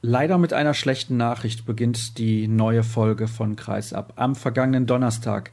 [0.00, 4.12] Leider mit einer schlechten Nachricht beginnt die neue Folge von Kreisab.
[4.14, 5.50] Am vergangenen Donnerstag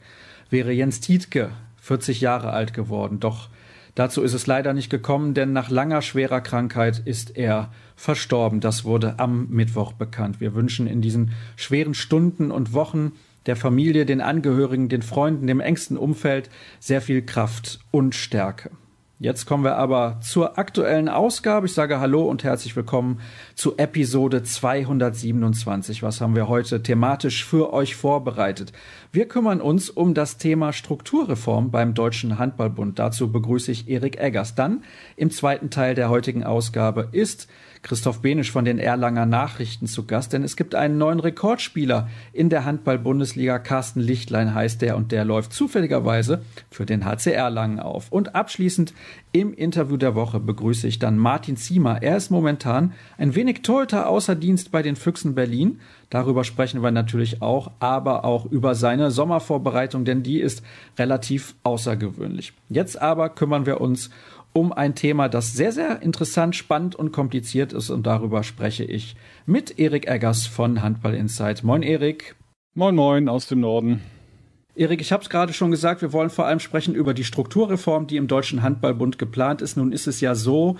[0.50, 3.18] wäre Jens Tietke 40 Jahre alt geworden.
[3.18, 3.48] Doch
[3.96, 8.60] dazu ist es leider nicht gekommen, denn nach langer schwerer Krankheit ist er verstorben.
[8.60, 10.40] Das wurde am Mittwoch bekannt.
[10.40, 13.12] Wir wünschen in diesen schweren Stunden und Wochen
[13.46, 18.70] der Familie, den Angehörigen, den Freunden, dem engsten Umfeld sehr viel Kraft und Stärke.
[19.18, 21.64] Jetzt kommen wir aber zur aktuellen Ausgabe.
[21.64, 23.20] Ich sage Hallo und herzlich willkommen
[23.54, 26.02] zu Episode 227.
[26.02, 28.74] Was haben wir heute thematisch für euch vorbereitet?
[29.12, 32.98] Wir kümmern uns um das Thema Strukturreform beim Deutschen Handballbund.
[32.98, 34.54] Dazu begrüße ich Erik Eggers.
[34.54, 34.84] Dann
[35.16, 37.48] im zweiten Teil der heutigen Ausgabe ist
[37.86, 42.48] Christoph Benisch von den Erlanger Nachrichten zu Gast, denn es gibt einen neuen Rekordspieler in
[42.48, 43.60] der Handball-Bundesliga.
[43.60, 48.10] Carsten Lichtlein heißt der und der läuft zufälligerweise für den HC Erlangen auf.
[48.10, 48.92] Und abschließend
[49.30, 52.02] im Interview der Woche begrüße ich dann Martin Ziemer.
[52.02, 55.78] Er ist momentan ein wenig Torhüter außer Dienst bei den Füchsen Berlin.
[56.10, 60.62] Darüber sprechen wir natürlich auch, aber auch über seine Sommervorbereitung, denn die ist
[60.98, 62.52] relativ außergewöhnlich.
[62.68, 64.14] Jetzt aber kümmern wir uns um
[64.56, 67.90] ein Thema, das sehr, sehr interessant, spannend und kompliziert ist.
[67.90, 71.62] Und darüber spreche ich mit Erik Eggers von Handball Insight.
[71.62, 72.36] Moin, Erik.
[72.74, 74.00] Moin, moin aus dem Norden.
[74.74, 78.06] Erik, ich habe es gerade schon gesagt, wir wollen vor allem sprechen über die Strukturreform,
[78.06, 79.76] die im Deutschen Handballbund geplant ist.
[79.76, 80.76] Nun ist es ja so,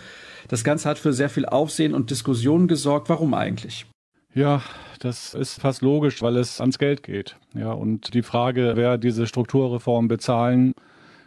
[0.49, 3.09] das Ganze hat für sehr viel Aufsehen und Diskussionen gesorgt.
[3.09, 3.87] Warum eigentlich?
[4.35, 4.63] Ja,
[5.01, 7.37] das ist fast logisch, weil es ans Geld geht.
[7.55, 10.73] Ja, und die Frage, wer diese Strukturreform bezahlen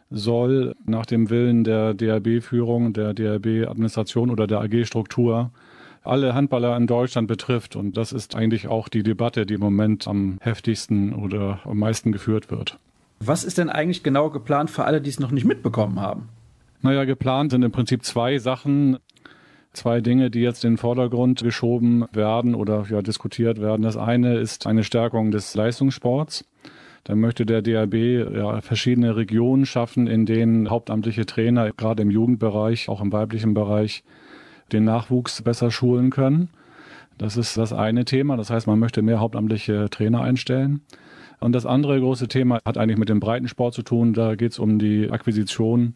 [0.09, 5.51] soll nach dem Willen der DRB-Führung, der DRB-Administration oder der AG-Struktur
[6.03, 7.75] alle Handballer in Deutschland betrifft.
[7.75, 12.11] Und das ist eigentlich auch die Debatte, die im Moment am heftigsten oder am meisten
[12.11, 12.77] geführt wird.
[13.19, 16.29] Was ist denn eigentlich genau geplant für alle, die es noch nicht mitbekommen haben?
[16.81, 18.97] Naja, geplant sind im Prinzip zwei Sachen,
[19.73, 23.81] zwei Dinge, die jetzt in den Vordergrund geschoben werden oder ja, diskutiert werden.
[23.81, 26.45] Das eine ist eine Stärkung des Leistungssports.
[27.03, 32.89] Da möchte der DRB ja, verschiedene Regionen schaffen, in denen hauptamtliche Trainer, gerade im Jugendbereich,
[32.89, 34.03] auch im weiblichen Bereich,
[34.71, 36.49] den Nachwuchs besser schulen können.
[37.17, 38.37] Das ist das eine Thema.
[38.37, 40.81] Das heißt, man möchte mehr hauptamtliche Trainer einstellen.
[41.39, 44.13] Und das andere große Thema hat eigentlich mit dem Breitensport zu tun.
[44.13, 45.95] Da geht es um die Akquisition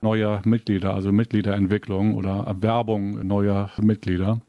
[0.00, 4.40] neuer Mitglieder, also Mitgliederentwicklung oder Erwerbung neuer Mitglieder.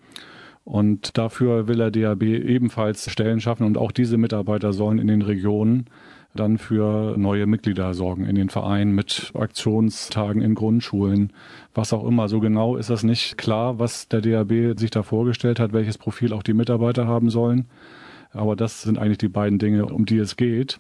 [0.70, 5.24] Und dafür will der DAB ebenfalls Stellen schaffen und auch diese Mitarbeiter sollen in den
[5.24, 5.88] Regionen
[6.36, 11.34] dann für neue Mitglieder sorgen in den Vereinen mit Aktionstagen in Grundschulen,
[11.74, 12.30] was auch immer.
[12.30, 16.34] So genau ist das nicht klar, was der DAB sich da vorgestellt hat, welches Profil
[16.34, 17.66] auch die Mitarbeiter haben sollen.
[18.32, 20.78] Aber das sind eigentlich die beiden Dinge, um die es geht.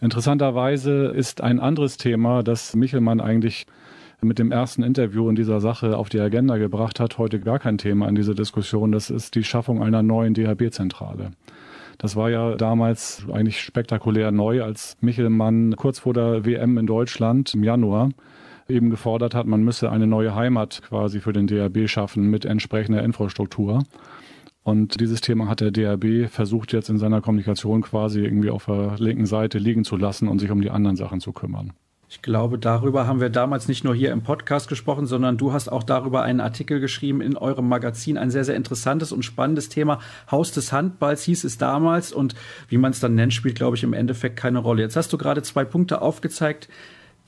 [0.00, 3.66] Interessanterweise ist ein anderes Thema, das Michelmann eigentlich
[4.20, 7.78] mit dem ersten Interview in dieser Sache auf die Agenda gebracht hat, heute gar kein
[7.78, 8.92] Thema in dieser Diskussion.
[8.92, 11.30] Das ist die Schaffung einer neuen DHB-Zentrale.
[11.98, 17.54] Das war ja damals eigentlich spektakulär neu, als Michelmann kurz vor der WM in Deutschland
[17.54, 18.10] im Januar
[18.68, 23.02] eben gefordert hat, man müsse eine neue Heimat quasi für den DRB schaffen mit entsprechender
[23.02, 23.82] Infrastruktur.
[24.62, 28.96] Und dieses Thema hat der DRB versucht jetzt in seiner Kommunikation quasi irgendwie auf der
[28.98, 31.72] linken Seite liegen zu lassen und sich um die anderen Sachen zu kümmern.
[32.10, 35.68] Ich glaube, darüber haben wir damals nicht nur hier im Podcast gesprochen, sondern du hast
[35.68, 38.16] auch darüber einen Artikel geschrieben in eurem Magazin.
[38.16, 40.00] Ein sehr, sehr interessantes und spannendes Thema.
[40.30, 42.34] Haus des Handballs hieß es damals und
[42.68, 44.80] wie man es dann nennt, spielt, glaube ich, im Endeffekt keine Rolle.
[44.80, 46.70] Jetzt hast du gerade zwei Punkte aufgezeigt,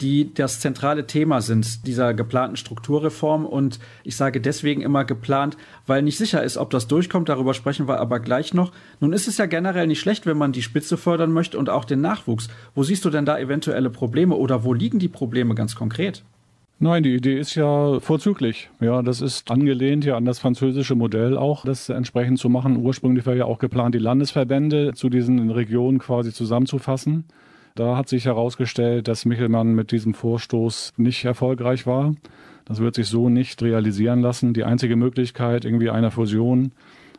[0.00, 3.46] die das zentrale Thema sind dieser geplanten Strukturreform.
[3.46, 5.56] Und ich sage deswegen immer geplant,
[5.86, 7.28] weil nicht sicher ist, ob das durchkommt.
[7.28, 8.72] Darüber sprechen wir aber gleich noch.
[9.00, 11.84] Nun ist es ja generell nicht schlecht, wenn man die Spitze fördern möchte und auch
[11.84, 12.48] den Nachwuchs.
[12.74, 16.22] Wo siehst du denn da eventuelle Probleme oder wo liegen die Probleme ganz konkret?
[16.82, 18.70] Nein, die Idee ist ja vorzüglich.
[18.80, 22.78] Ja, das ist angelehnt ja an das französische Modell auch, das entsprechend zu machen.
[22.78, 27.24] Ursprünglich war ja auch geplant, die Landesverbände zu diesen Regionen quasi zusammenzufassen.
[27.80, 32.14] Da hat sich herausgestellt, dass Michelmann mit diesem Vorstoß nicht erfolgreich war.
[32.66, 34.52] Das wird sich so nicht realisieren lassen.
[34.52, 36.72] Die einzige Möglichkeit irgendwie einer Fusion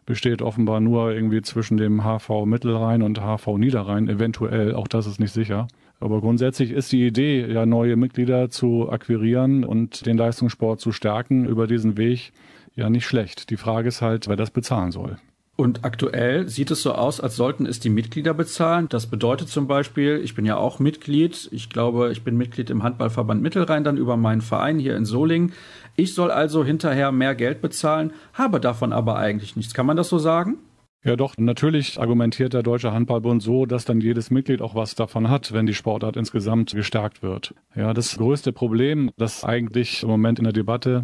[0.05, 5.19] besteht offenbar nur irgendwie zwischen dem HV Mittelrhein und HV Niederrhein, eventuell, auch das ist
[5.19, 5.67] nicht sicher.
[5.99, 11.47] Aber grundsätzlich ist die Idee, ja neue Mitglieder zu akquirieren und den Leistungssport zu stärken
[11.47, 12.33] über diesen Weg
[12.75, 13.49] ja nicht schlecht.
[13.49, 15.17] Die Frage ist halt, wer das bezahlen soll.
[15.57, 18.87] Und aktuell sieht es so aus, als sollten es die Mitglieder bezahlen.
[18.89, 21.49] Das bedeutet zum Beispiel, ich bin ja auch Mitglied.
[21.51, 25.53] Ich glaube, ich bin Mitglied im Handballverband Mittelrhein dann über meinen Verein hier in Solingen.
[25.95, 29.73] Ich soll also hinterher mehr Geld bezahlen, habe davon aber eigentlich nichts.
[29.73, 30.57] Kann man das so sagen?
[31.03, 31.33] Ja, doch.
[31.37, 35.65] Natürlich argumentiert der Deutsche Handballbund so, dass dann jedes Mitglied auch was davon hat, wenn
[35.65, 37.55] die Sportart insgesamt gestärkt wird.
[37.75, 41.03] Ja, das größte Problem, das eigentlich im Moment in der Debatte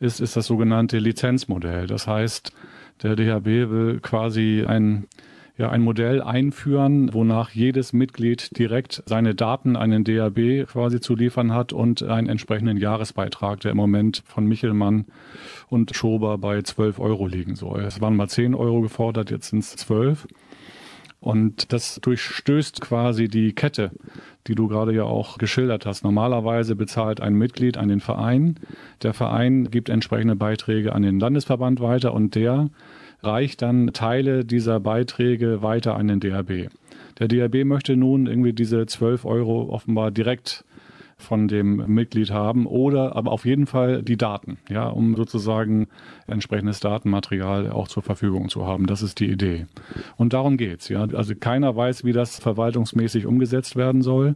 [0.00, 1.86] ist, ist das sogenannte Lizenzmodell.
[1.86, 2.52] Das heißt,
[3.02, 5.06] Der DHB will quasi ein
[5.56, 11.14] ja, ein Modell einführen, wonach jedes Mitglied direkt seine Daten an den DAB quasi zu
[11.14, 15.06] liefern hat und einen entsprechenden Jahresbeitrag, der im Moment von Michelmann
[15.68, 17.82] und Schober bei 12 Euro liegen soll.
[17.82, 20.26] Es waren mal 10 Euro gefordert, jetzt sind es 12.
[21.24, 23.92] Und das durchstößt quasi die Kette,
[24.46, 26.04] die du gerade ja auch geschildert hast.
[26.04, 28.56] Normalerweise bezahlt ein Mitglied an den Verein.
[29.02, 32.68] Der Verein gibt entsprechende Beiträge an den Landesverband weiter und der
[33.22, 36.68] reicht dann Teile dieser Beiträge weiter an den DRB.
[37.18, 40.66] Der DRB möchte nun irgendwie diese 12 Euro offenbar direkt
[41.16, 45.88] von dem Mitglied haben oder aber auf jeden Fall die Daten, ja, um sozusagen
[46.26, 48.86] entsprechendes Datenmaterial auch zur Verfügung zu haben.
[48.86, 49.66] Das ist die Idee.
[50.16, 51.04] Und darum geht's, ja.
[51.04, 54.34] Also keiner weiß, wie das verwaltungsmäßig umgesetzt werden soll.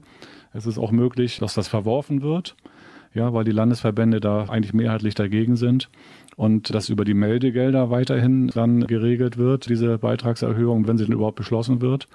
[0.52, 2.56] Es ist auch möglich, dass das verworfen wird,
[3.14, 5.88] ja, weil die Landesverbände da eigentlich mehrheitlich dagegen sind
[6.38, 11.34] und dass über die Meldegelder weiterhin dann geregelt wird, diese Beitragserhöhung, wenn sie denn überhaupt
[11.34, 12.06] beschlossen wird.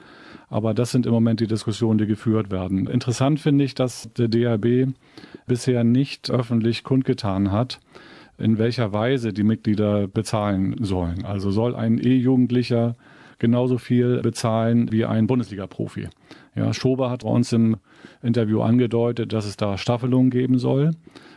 [0.49, 2.87] Aber das sind im Moment die Diskussionen, die geführt werden.
[2.87, 4.93] Interessant finde ich, dass der DRB
[5.45, 7.81] bisher nicht öffentlich kundgetan hat,
[8.37, 11.25] in welcher Weise die Mitglieder bezahlen sollen.
[11.25, 12.95] Also soll ein E-Jugendlicher
[13.43, 16.07] genauso viel bezahlen wie ein Bundesliga-Profi.
[16.55, 17.75] Ja, Schober hat bei uns im
[18.21, 20.91] Interview angedeutet, dass es da Staffelungen geben soll.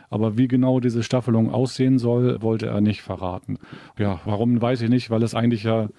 [0.09, 3.57] Aber wie genau diese Staffelung aussehen soll, wollte er nicht verraten.
[3.99, 5.89] Ja, warum weiß ich nicht, weil es eigentlich ja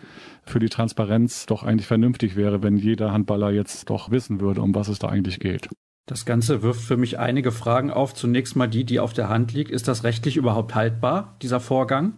[0.45, 4.75] für die Transparenz doch eigentlich vernünftig wäre, wenn jeder Handballer jetzt doch wissen würde, um
[4.75, 5.69] was es da eigentlich geht.
[6.07, 8.15] Das Ganze wirft für mich einige Fragen auf.
[8.15, 9.71] Zunächst mal die, die auf der Hand liegt.
[9.71, 12.15] Ist das rechtlich überhaupt haltbar, dieser Vorgang?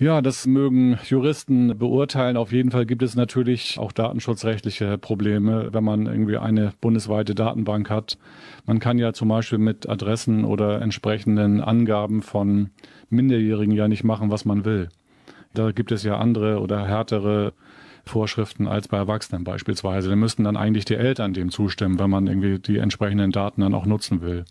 [0.00, 2.36] Ja, das mögen Juristen beurteilen.
[2.36, 7.90] Auf jeden Fall gibt es natürlich auch datenschutzrechtliche Probleme, wenn man irgendwie eine bundesweite Datenbank
[7.90, 8.16] hat.
[8.64, 12.70] Man kann ja zum Beispiel mit Adressen oder entsprechenden Angaben von
[13.10, 14.88] Minderjährigen ja nicht machen, was man will.
[15.52, 17.52] Da gibt es ja andere oder härtere
[18.04, 20.10] Vorschriften als bei Erwachsenen beispielsweise.
[20.10, 23.74] Da müssten dann eigentlich die Eltern dem zustimmen, wenn man irgendwie die entsprechenden Daten dann
[23.74, 24.44] auch nutzen will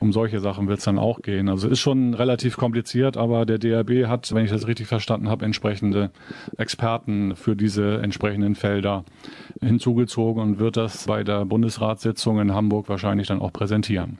[0.00, 1.48] um solche Sachen wird es dann auch gehen.
[1.48, 5.44] Also ist schon relativ kompliziert, aber der DRB hat, wenn ich das richtig verstanden habe,
[5.44, 6.10] entsprechende
[6.56, 9.04] Experten für diese entsprechenden Felder
[9.60, 14.18] hinzugezogen und wird das bei der Bundesratssitzung in Hamburg wahrscheinlich dann auch präsentieren.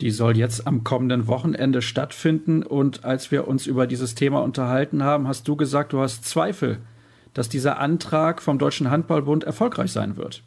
[0.00, 5.02] Die soll jetzt am kommenden Wochenende stattfinden und als wir uns über dieses Thema unterhalten
[5.02, 6.78] haben, hast du gesagt, du hast Zweifel,
[7.34, 10.44] dass dieser Antrag vom Deutschen Handballbund erfolgreich sein wird.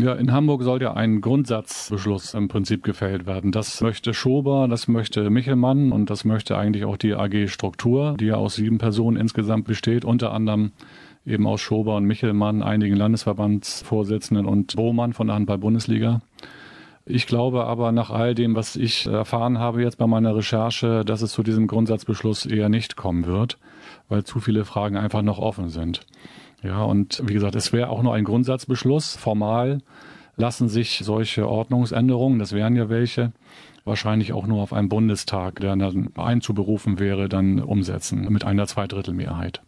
[0.00, 3.50] Ja, in Hamburg soll ja ein Grundsatzbeschluss im Prinzip gefällt werden.
[3.50, 8.26] Das möchte Schober, das möchte Michelmann und das möchte eigentlich auch die AG Struktur, die
[8.26, 10.70] ja aus sieben Personen insgesamt besteht, unter anderem
[11.26, 16.20] eben aus Schober und Michelmann, einigen Landesverbandsvorsitzenden und Bohmann von der Handball-Bundesliga.
[17.04, 21.22] Ich glaube aber nach all dem, was ich erfahren habe jetzt bei meiner Recherche, dass
[21.22, 23.58] es zu diesem Grundsatzbeschluss eher nicht kommen wird,
[24.08, 26.06] weil zu viele Fragen einfach noch offen sind.
[26.62, 29.16] Ja, und wie gesagt, es wäre auch nur ein Grundsatzbeschluss.
[29.16, 29.80] Formal
[30.36, 33.32] lassen sich solche Ordnungsänderungen, das wären ja welche,
[33.84, 39.62] wahrscheinlich auch nur auf einem Bundestag, der dann einzuberufen wäre, dann umsetzen mit einer Zweidrittelmehrheit.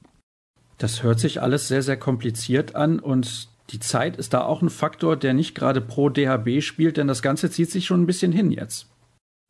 [0.78, 4.70] Das hört sich alles sehr, sehr kompliziert an und die Zeit ist da auch ein
[4.70, 8.32] Faktor, der nicht gerade pro DHB spielt, denn das Ganze zieht sich schon ein bisschen
[8.32, 8.88] hin jetzt.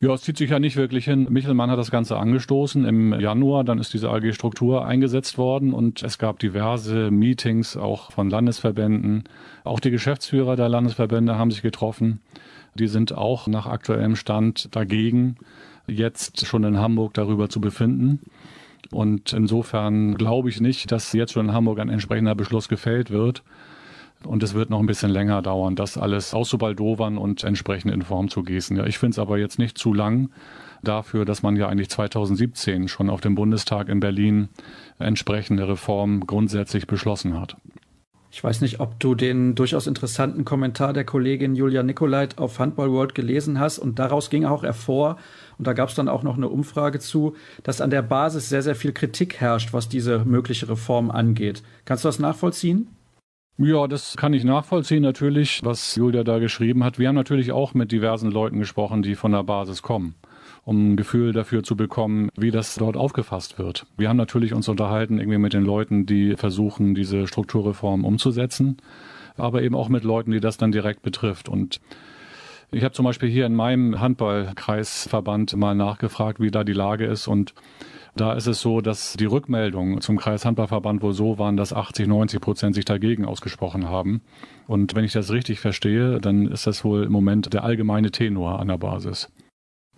[0.03, 1.27] Ja, es zieht sich ja nicht wirklich hin.
[1.29, 6.01] Michelmann hat das Ganze angestoßen im Januar, dann ist diese AG Struktur eingesetzt worden und
[6.01, 9.25] es gab diverse Meetings auch von Landesverbänden.
[9.63, 12.19] Auch die Geschäftsführer der Landesverbände haben sich getroffen.
[12.73, 15.35] Die sind auch nach aktuellem Stand dagegen,
[15.85, 18.21] jetzt schon in Hamburg darüber zu befinden.
[18.89, 23.43] Und insofern glaube ich nicht, dass jetzt schon in Hamburg ein entsprechender Beschluss gefällt wird.
[24.25, 28.29] Und es wird noch ein bisschen länger dauern, das alles auszubaldowern und entsprechend in Form
[28.29, 28.77] zu gießen.
[28.77, 30.29] Ja, ich finde es aber jetzt nicht zu lang
[30.83, 34.49] dafür, dass man ja eigentlich 2017 schon auf dem Bundestag in Berlin
[34.99, 37.57] entsprechende Reform grundsätzlich beschlossen hat.
[38.33, 42.89] Ich weiß nicht, ob du den durchaus interessanten Kommentar der Kollegin Julia Nicolait auf Handball
[42.89, 45.17] World gelesen hast und daraus ging auch hervor,
[45.57, 48.61] und da gab es dann auch noch eine Umfrage zu, dass an der Basis sehr,
[48.61, 51.61] sehr viel Kritik herrscht, was diese mögliche Reform angeht.
[51.83, 52.87] Kannst du das nachvollziehen?
[53.57, 56.97] Ja, das kann ich nachvollziehen natürlich, was Julia da geschrieben hat.
[56.97, 60.15] Wir haben natürlich auch mit diversen Leuten gesprochen, die von der Basis kommen,
[60.63, 63.85] um ein Gefühl dafür zu bekommen, wie das dort aufgefasst wird.
[63.97, 68.77] Wir haben natürlich uns unterhalten irgendwie mit den Leuten, die versuchen, diese Strukturreform umzusetzen,
[69.37, 71.47] aber eben auch mit Leuten, die das dann direkt betrifft.
[71.47, 71.81] Und
[72.71, 77.27] ich habe zum Beispiel hier in meinem Handballkreisverband mal nachgefragt, wie da die Lage ist
[77.27, 77.53] und
[78.15, 82.41] da ist es so, dass die Rückmeldungen zum Kreishandballverband wohl so waren, dass 80, 90
[82.41, 84.21] Prozent sich dagegen ausgesprochen haben.
[84.67, 88.59] Und wenn ich das richtig verstehe, dann ist das wohl im Moment der allgemeine Tenor
[88.59, 89.31] an der Basis.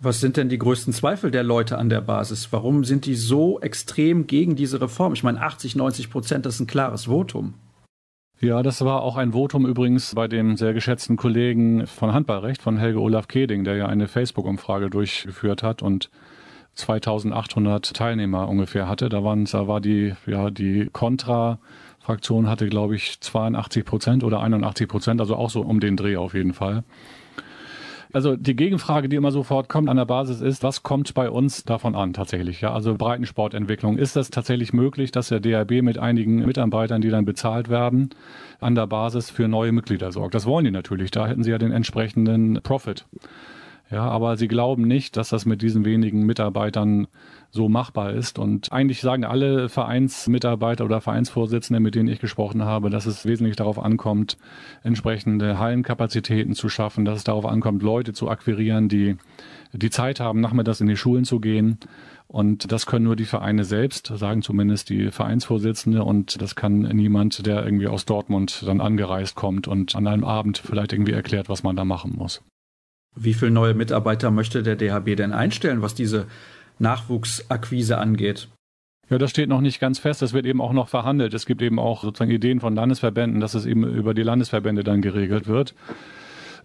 [0.00, 2.52] Was sind denn die größten Zweifel der Leute an der Basis?
[2.52, 5.12] Warum sind die so extrem gegen diese Reform?
[5.12, 7.54] Ich meine, 80, 90 Prozent, das ist ein klares Votum.
[8.40, 12.76] Ja, das war auch ein Votum übrigens bei dem sehr geschätzten Kollegen von Handballrecht, von
[12.76, 16.10] Helge Olaf Keding, der ja eine Facebook-Umfrage durchgeführt hat und
[16.74, 19.08] 2800 Teilnehmer ungefähr hatte.
[19.08, 24.88] Da, waren, da war die, ja, die Kontra-Fraktion hatte, glaube ich, 82 Prozent oder 81
[24.88, 26.82] Prozent, also auch so um den Dreh auf jeden Fall.
[28.14, 31.64] Also die Gegenfrage, die immer sofort kommt an der Basis ist, was kommt bei uns
[31.64, 32.60] davon an tatsächlich?
[32.60, 33.98] Ja, also Breitensportentwicklung.
[33.98, 38.10] Ist das tatsächlich möglich, dass der DRB mit einigen Mitarbeitern, die dann bezahlt werden,
[38.60, 40.36] an der Basis für neue Mitglieder sorgt?
[40.36, 41.10] Das wollen die natürlich.
[41.10, 43.04] Da hätten sie ja den entsprechenden Profit.
[43.94, 47.06] Ja, aber sie glauben nicht, dass das mit diesen wenigen Mitarbeitern
[47.52, 48.40] so machbar ist.
[48.40, 53.54] Und eigentlich sagen alle Vereinsmitarbeiter oder Vereinsvorsitzende, mit denen ich gesprochen habe, dass es wesentlich
[53.54, 54.36] darauf ankommt,
[54.82, 59.16] entsprechende Hallenkapazitäten zu schaffen, dass es darauf ankommt, Leute zu akquirieren, die
[59.72, 61.78] die Zeit haben, nachmittags in die Schulen zu gehen.
[62.26, 66.02] Und das können nur die Vereine selbst, sagen zumindest die Vereinsvorsitzende.
[66.02, 70.58] Und das kann niemand, der irgendwie aus Dortmund dann angereist kommt und an einem Abend
[70.58, 72.42] vielleicht irgendwie erklärt, was man da machen muss.
[73.16, 76.26] Wie viele neue Mitarbeiter möchte der DHB denn einstellen, was diese
[76.78, 78.48] Nachwuchsakquise angeht?
[79.10, 80.22] Ja, das steht noch nicht ganz fest.
[80.22, 81.34] Das wird eben auch noch verhandelt.
[81.34, 85.02] Es gibt eben auch sozusagen Ideen von Landesverbänden, dass es eben über die Landesverbände dann
[85.02, 85.74] geregelt wird.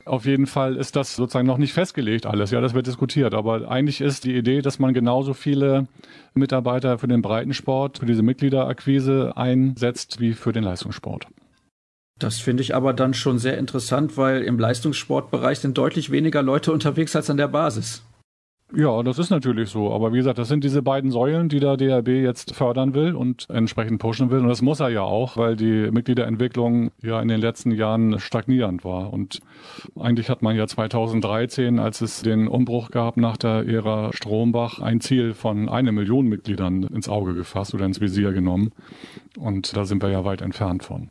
[0.06, 2.52] Auf jeden Fall ist das sozusagen noch nicht festgelegt alles.
[2.52, 3.34] Ja, das wird diskutiert.
[3.34, 5.88] Aber eigentlich ist die Idee, dass man genauso viele
[6.34, 11.28] Mitarbeiter für den Breitensport, für diese Mitgliederakquise einsetzt wie für den Leistungssport.
[12.20, 16.74] Das finde ich aber dann schon sehr interessant, weil im Leistungssportbereich sind deutlich weniger Leute
[16.74, 18.04] unterwegs als an der Basis.
[18.76, 19.92] Ja, das ist natürlich so.
[19.92, 23.48] Aber wie gesagt, das sind diese beiden Säulen, die der DRB jetzt fördern will und
[23.50, 24.42] entsprechend pushen will.
[24.42, 28.86] Und das muss er ja auch, weil die Mitgliederentwicklung ja in den letzten Jahren stagnierend
[28.86, 29.12] war.
[29.12, 29.40] Und
[30.00, 35.02] eigentlich hat man ja 2013, als es den Umbruch gab nach der Ära Strombach, ein
[35.02, 38.72] Ziel von einer Million Mitgliedern ins Auge gefasst oder ins Visier genommen.
[39.36, 41.10] Und da sind wir ja weit entfernt von.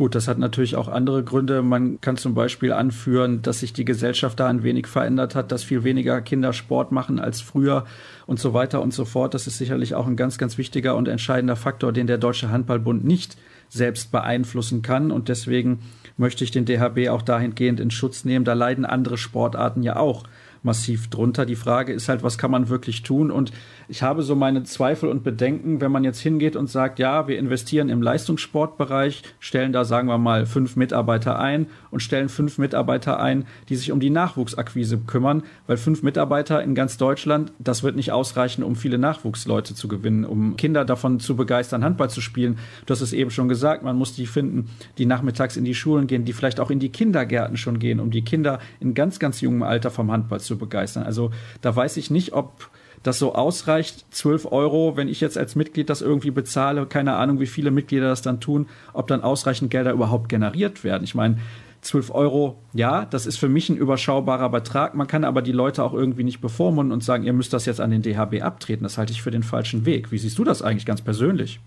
[0.00, 1.60] Gut, das hat natürlich auch andere Gründe.
[1.60, 5.62] Man kann zum Beispiel anführen, dass sich die Gesellschaft da ein wenig verändert hat, dass
[5.62, 7.84] viel weniger Kinder Sport machen als früher
[8.26, 9.34] und so weiter und so fort.
[9.34, 13.04] Das ist sicherlich auch ein ganz, ganz wichtiger und entscheidender Faktor, den der Deutsche Handballbund
[13.04, 13.36] nicht
[13.68, 15.10] selbst beeinflussen kann.
[15.10, 15.80] Und deswegen
[16.16, 18.46] möchte ich den DHB auch dahingehend in Schutz nehmen.
[18.46, 20.24] Da leiden andere Sportarten ja auch
[20.62, 21.44] massiv drunter.
[21.44, 23.30] Die Frage ist halt, was kann man wirklich tun?
[23.30, 23.52] Und
[23.90, 27.38] ich habe so meine Zweifel und Bedenken, wenn man jetzt hingeht und sagt, ja, wir
[27.38, 33.18] investieren im Leistungssportbereich, stellen da, sagen wir mal, fünf Mitarbeiter ein und stellen fünf Mitarbeiter
[33.18, 37.96] ein, die sich um die Nachwuchsakquise kümmern, weil fünf Mitarbeiter in ganz Deutschland, das wird
[37.96, 42.58] nicht ausreichen, um viele Nachwuchsleute zu gewinnen, um Kinder davon zu begeistern, Handball zu spielen.
[42.84, 44.68] Du hast es eben schon gesagt, man muss die finden,
[44.98, 48.10] die nachmittags in die Schulen gehen, die vielleicht auch in die Kindergärten schon gehen, um
[48.10, 51.04] die Kinder in ganz, ganz jungem Alter vom Handball zu zu begeistern.
[51.04, 51.30] Also
[51.60, 52.70] da weiß ich nicht, ob
[53.02, 57.40] das so ausreicht, 12 Euro, wenn ich jetzt als Mitglied das irgendwie bezahle, keine Ahnung,
[57.40, 61.04] wie viele Mitglieder das dann tun, ob dann ausreichend Gelder überhaupt generiert werden.
[61.04, 61.38] Ich meine,
[61.82, 64.94] 12 Euro, ja, das ist für mich ein überschaubarer Betrag.
[64.94, 67.80] Man kann aber die Leute auch irgendwie nicht bevormunden und sagen, ihr müsst das jetzt
[67.80, 68.82] an den DHB abtreten.
[68.82, 70.12] Das halte ich für den falschen Weg.
[70.12, 71.60] Wie siehst du das eigentlich ganz persönlich?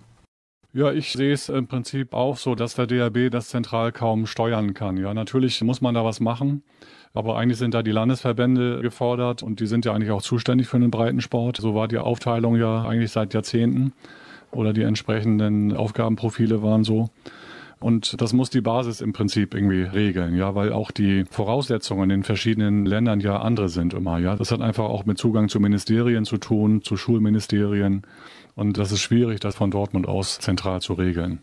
[0.71, 4.73] Ja, ich sehe es im Prinzip auch so, dass der DHB das zentral kaum steuern
[4.73, 4.97] kann.
[4.97, 6.63] Ja, natürlich muss man da was machen.
[7.13, 10.79] Aber eigentlich sind da die Landesverbände gefordert und die sind ja eigentlich auch zuständig für
[10.79, 11.57] den Breitensport.
[11.57, 13.93] So war die Aufteilung ja eigentlich seit Jahrzehnten
[14.51, 17.09] oder die entsprechenden Aufgabenprofile waren so.
[17.79, 22.09] Und das muss die Basis im Prinzip irgendwie regeln, ja, weil auch die Voraussetzungen in
[22.09, 24.37] den verschiedenen Ländern ja andere sind immer, ja.
[24.37, 28.03] Das hat einfach auch mit Zugang zu Ministerien zu tun, zu Schulministerien.
[28.55, 31.39] Und das ist schwierig, das von Dortmund aus zentral zu regeln.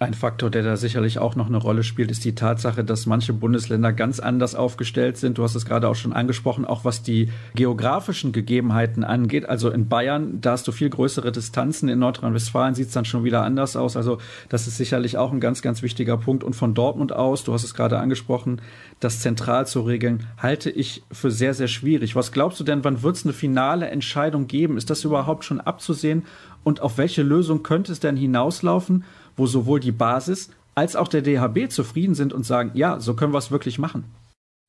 [0.00, 3.32] Ein Faktor, der da sicherlich auch noch eine Rolle spielt, ist die Tatsache, dass manche
[3.32, 5.38] Bundesländer ganz anders aufgestellt sind.
[5.38, 9.48] Du hast es gerade auch schon angesprochen, auch was die geografischen Gegebenheiten angeht.
[9.48, 11.88] Also in Bayern, da hast du viel größere Distanzen.
[11.88, 13.96] In Nordrhein-Westfalen sieht es dann schon wieder anders aus.
[13.96, 16.42] Also das ist sicherlich auch ein ganz, ganz wichtiger Punkt.
[16.42, 18.60] Und von Dortmund aus, du hast es gerade angesprochen,
[18.98, 22.16] das zentral zu regeln, halte ich für sehr, sehr schwierig.
[22.16, 24.76] Was glaubst du denn, wann wird es eine finale Entscheidung geben?
[24.76, 26.24] Ist das überhaupt schon abzusehen?
[26.64, 29.04] Und auf welche Lösung könnte es denn hinauslaufen?
[29.36, 33.32] Wo sowohl die Basis als auch der DHB zufrieden sind und sagen, ja, so können
[33.32, 34.04] wir es wirklich machen.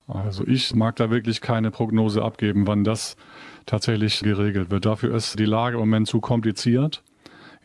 [0.08, 3.18] Also ich mag da wirklich keine Prognose abgeben, wann das
[3.66, 4.86] tatsächlich geregelt wird.
[4.86, 7.02] Dafür ist die Lage im Moment zu kompliziert.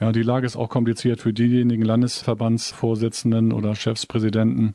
[0.00, 4.74] Ja, die Lage ist auch kompliziert für diejenigen Landesverbandsvorsitzenden oder Chefspräsidenten,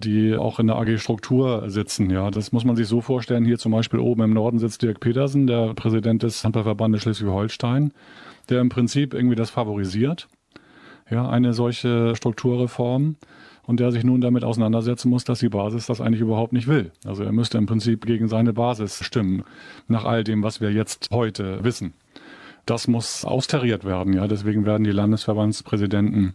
[0.00, 2.10] die auch in der AG Struktur sitzen.
[2.10, 3.44] Ja, das muss man sich so vorstellen.
[3.44, 7.92] Hier zum Beispiel oben im Norden sitzt Dirk Petersen, der Präsident des Handballverbandes Schleswig-Holstein,
[8.48, 10.28] der im Prinzip irgendwie das favorisiert
[11.10, 13.16] ja, eine solche Strukturreform.
[13.66, 16.90] und der sich nun damit auseinandersetzen muss, dass die Basis das eigentlich überhaupt nicht will.
[17.04, 19.44] Also er müsste im Prinzip gegen seine Basis stimmen,
[19.88, 21.92] nach all dem, was wir jetzt heute wissen.
[22.64, 24.26] Das muss austariert werden, ja.
[24.26, 26.32] Deswegen werden die Landesverbandspräsidenten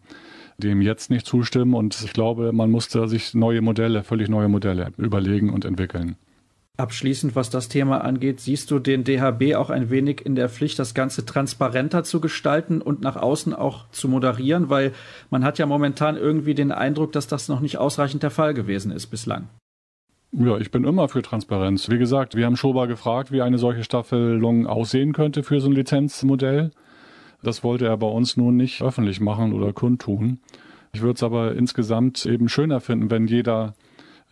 [0.58, 4.92] dem jetzt nicht zustimmen und ich glaube, man musste sich neue Modelle, völlig neue Modelle
[4.98, 6.16] überlegen und entwickeln.
[6.76, 10.80] Abschließend, was das Thema angeht, siehst du den DHB auch ein wenig in der Pflicht,
[10.80, 14.92] das Ganze transparenter zu gestalten und nach außen auch zu moderieren, weil
[15.30, 18.92] man hat ja momentan irgendwie den Eindruck, dass das noch nicht ausreichend der Fall gewesen
[18.92, 19.50] ist bislang.
[20.32, 21.92] Ja, ich bin immer für Transparenz.
[21.92, 25.74] Wie gesagt, wir haben Schober gefragt, wie eine solche Staffelung aussehen könnte für so ein
[25.74, 26.72] Lizenzmodell.
[27.44, 30.40] Das wollte er bei uns nun nicht öffentlich machen oder kundtun.
[30.92, 33.76] Ich würde es aber insgesamt eben schöner finden, wenn jeder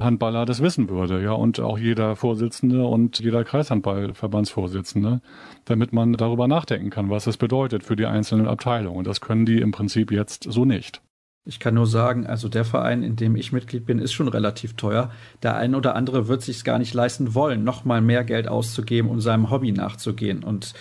[0.04, 5.22] Handballer das wissen würde, ja, und auch jeder Vorsitzende und jeder Kreishandballverbandsvorsitzende,
[5.66, 8.98] damit man darüber nachdenken kann, was es bedeutet für die einzelnen Abteilungen.
[8.98, 11.02] Und das können die im Prinzip jetzt so nicht.
[11.44, 14.76] Ich kann nur sagen, also der Verein, in dem ich Mitglied bin, ist schon relativ
[14.76, 15.10] teuer.
[15.42, 19.10] Der ein oder andere wird sich gar nicht leisten wollen, noch mal mehr Geld auszugeben,
[19.10, 20.44] um seinem Hobby nachzugehen.
[20.44, 20.74] Und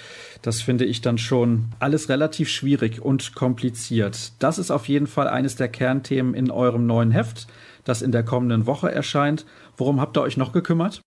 [0.43, 4.33] das finde ich dann schon alles relativ schwierig und kompliziert.
[4.39, 7.47] Das ist auf jeden Fall eines der Kernthemen in eurem neuen Heft
[7.85, 9.47] das in der kommenden Woche erscheint.
[9.77, 11.03] Worum habt ihr euch noch gekümmert?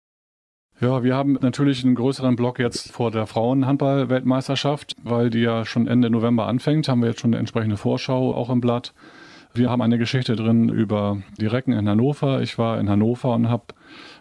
[0.81, 5.87] Ja, wir haben natürlich einen größeren Block jetzt vor der Frauenhandball-Weltmeisterschaft, weil die ja schon
[5.87, 8.95] Ende November anfängt, haben wir jetzt schon eine entsprechende Vorschau auch im Blatt.
[9.53, 12.41] Wir haben eine Geschichte drin über die Recken in Hannover.
[12.41, 13.65] Ich war in Hannover und habe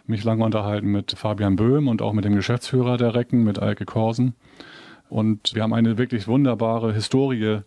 [0.06, 3.86] mich lange unterhalten mit Fabian Böhm und auch mit dem Geschäftsführer der Recken, mit Alke
[3.86, 4.34] Korsen.
[5.08, 7.60] Und wir haben eine wirklich wunderbare Historie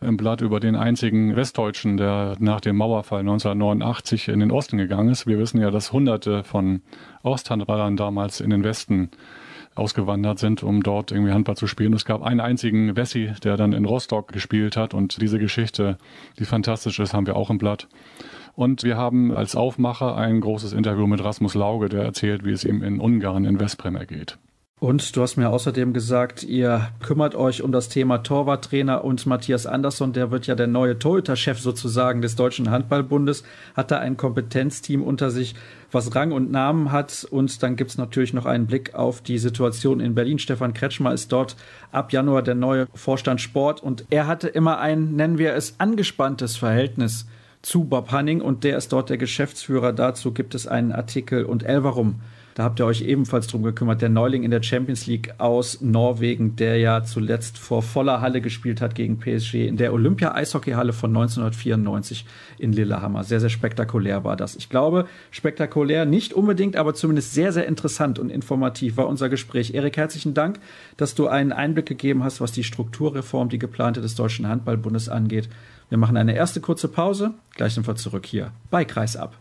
[0.00, 5.10] im Blatt über den einzigen Westdeutschen, der nach dem Mauerfall 1989 in den Osten gegangen
[5.10, 5.26] ist.
[5.26, 6.82] Wir wissen ja, dass Hunderte von
[7.22, 9.10] Osthandballern damals in den Westen
[9.74, 11.92] ausgewandert sind, um dort irgendwie Handball zu spielen.
[11.92, 15.98] Es gab einen einzigen Wessi, der dann in Rostock gespielt hat und diese Geschichte,
[16.38, 17.88] die fantastisch ist, haben wir auch im Blatt.
[18.54, 22.64] Und wir haben als Aufmacher ein großes Interview mit Rasmus Lauge, der erzählt, wie es
[22.64, 24.36] ihm in Ungarn in Westbrem ergeht.
[24.80, 29.66] Und du hast mir außerdem gesagt, ihr kümmert euch um das Thema Torwarttrainer und Matthias
[29.66, 33.42] Andersson, der wird ja der neue Torhüter-Chef sozusagen des Deutschen Handballbundes,
[33.74, 35.56] hat da ein Kompetenzteam unter sich,
[35.90, 37.26] was Rang und Namen hat.
[37.28, 40.38] Und dann gibt's natürlich noch einen Blick auf die Situation in Berlin.
[40.38, 41.56] Stefan Kretschmer ist dort
[41.90, 46.56] ab Januar der neue Vorstand Sport und er hatte immer ein, nennen wir es, angespanntes
[46.56, 47.26] Verhältnis
[47.62, 49.92] zu Bob Hanning und der ist dort der Geschäftsführer.
[49.92, 52.20] Dazu gibt es einen Artikel und Elverum
[52.58, 54.02] da habt ihr euch ebenfalls drum gekümmert.
[54.02, 58.80] Der Neuling in der Champions League aus Norwegen, der ja zuletzt vor voller Halle gespielt
[58.80, 62.26] hat gegen PSG in der Olympia-Eishockeyhalle von 1994
[62.58, 63.22] in Lillehammer.
[63.22, 64.56] Sehr, sehr spektakulär war das.
[64.56, 69.74] Ich glaube, spektakulär nicht unbedingt, aber zumindest sehr, sehr interessant und informativ war unser Gespräch.
[69.74, 70.58] Erik, herzlichen Dank,
[70.96, 75.48] dass du einen Einblick gegeben hast, was die Strukturreform, die geplante des Deutschen Handballbundes angeht.
[75.90, 77.34] Wir machen eine erste kurze Pause.
[77.54, 79.36] Gleich sind wir zurück hier bei Kreisab.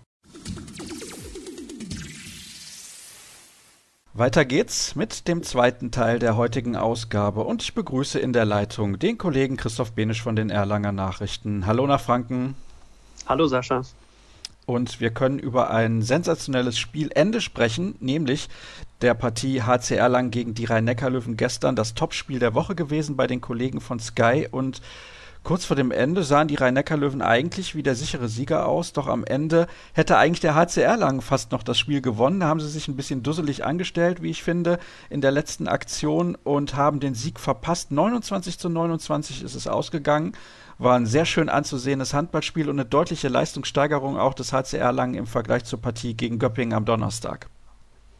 [4.18, 8.98] Weiter geht's mit dem zweiten Teil der heutigen Ausgabe und ich begrüße in der Leitung
[8.98, 11.68] den Kollegen Christoph Benisch von den Erlanger Nachrichten.
[11.68, 12.56] Hallo nach Franken.
[13.28, 13.84] Hallo Sascha.
[14.66, 18.50] Und wir können über ein sensationelles Spielende sprechen, nämlich
[19.02, 23.40] der Partie HC Erlangen gegen die Rhein-Neckar-Löwen gestern das Topspiel der Woche gewesen bei den
[23.40, 24.82] Kollegen von Sky und
[25.48, 29.24] Kurz vor dem Ende sahen die Rhein-Neckar-Löwen eigentlich wie der sichere Sieger aus, doch am
[29.24, 32.42] Ende hätte eigentlich der HCR lang fast noch das Spiel gewonnen.
[32.42, 34.78] Da haben sie sich ein bisschen dusselig angestellt, wie ich finde,
[35.10, 37.92] in der letzten Aktion und haben den Sieg verpasst.
[37.92, 40.34] 29 zu 29 ist es ausgegangen.
[40.80, 45.28] War ein sehr schön anzusehendes Handballspiel und eine deutliche Leistungssteigerung auch des HCR lang im
[45.28, 47.48] Vergleich zur Partie gegen Göppingen am Donnerstag.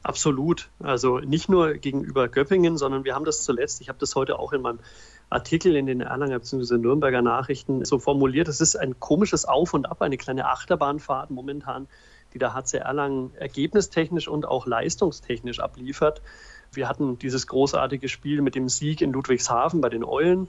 [0.02, 0.70] Absolut.
[0.80, 4.54] Also nicht nur gegenüber Göppingen, sondern wir haben das zuletzt, ich habe das heute auch
[4.54, 4.80] in meinem
[5.30, 6.78] Artikel in den Erlanger bzw.
[6.78, 8.48] Nürnberger Nachrichten so formuliert.
[8.48, 11.88] Es ist ein komisches Auf und Ab, eine kleine Achterbahnfahrt momentan,
[12.34, 16.22] die der HC Erlangen ergebnistechnisch und auch leistungstechnisch abliefert.
[16.72, 20.48] Wir hatten dieses großartige Spiel mit dem Sieg in Ludwigshafen bei den Eulen.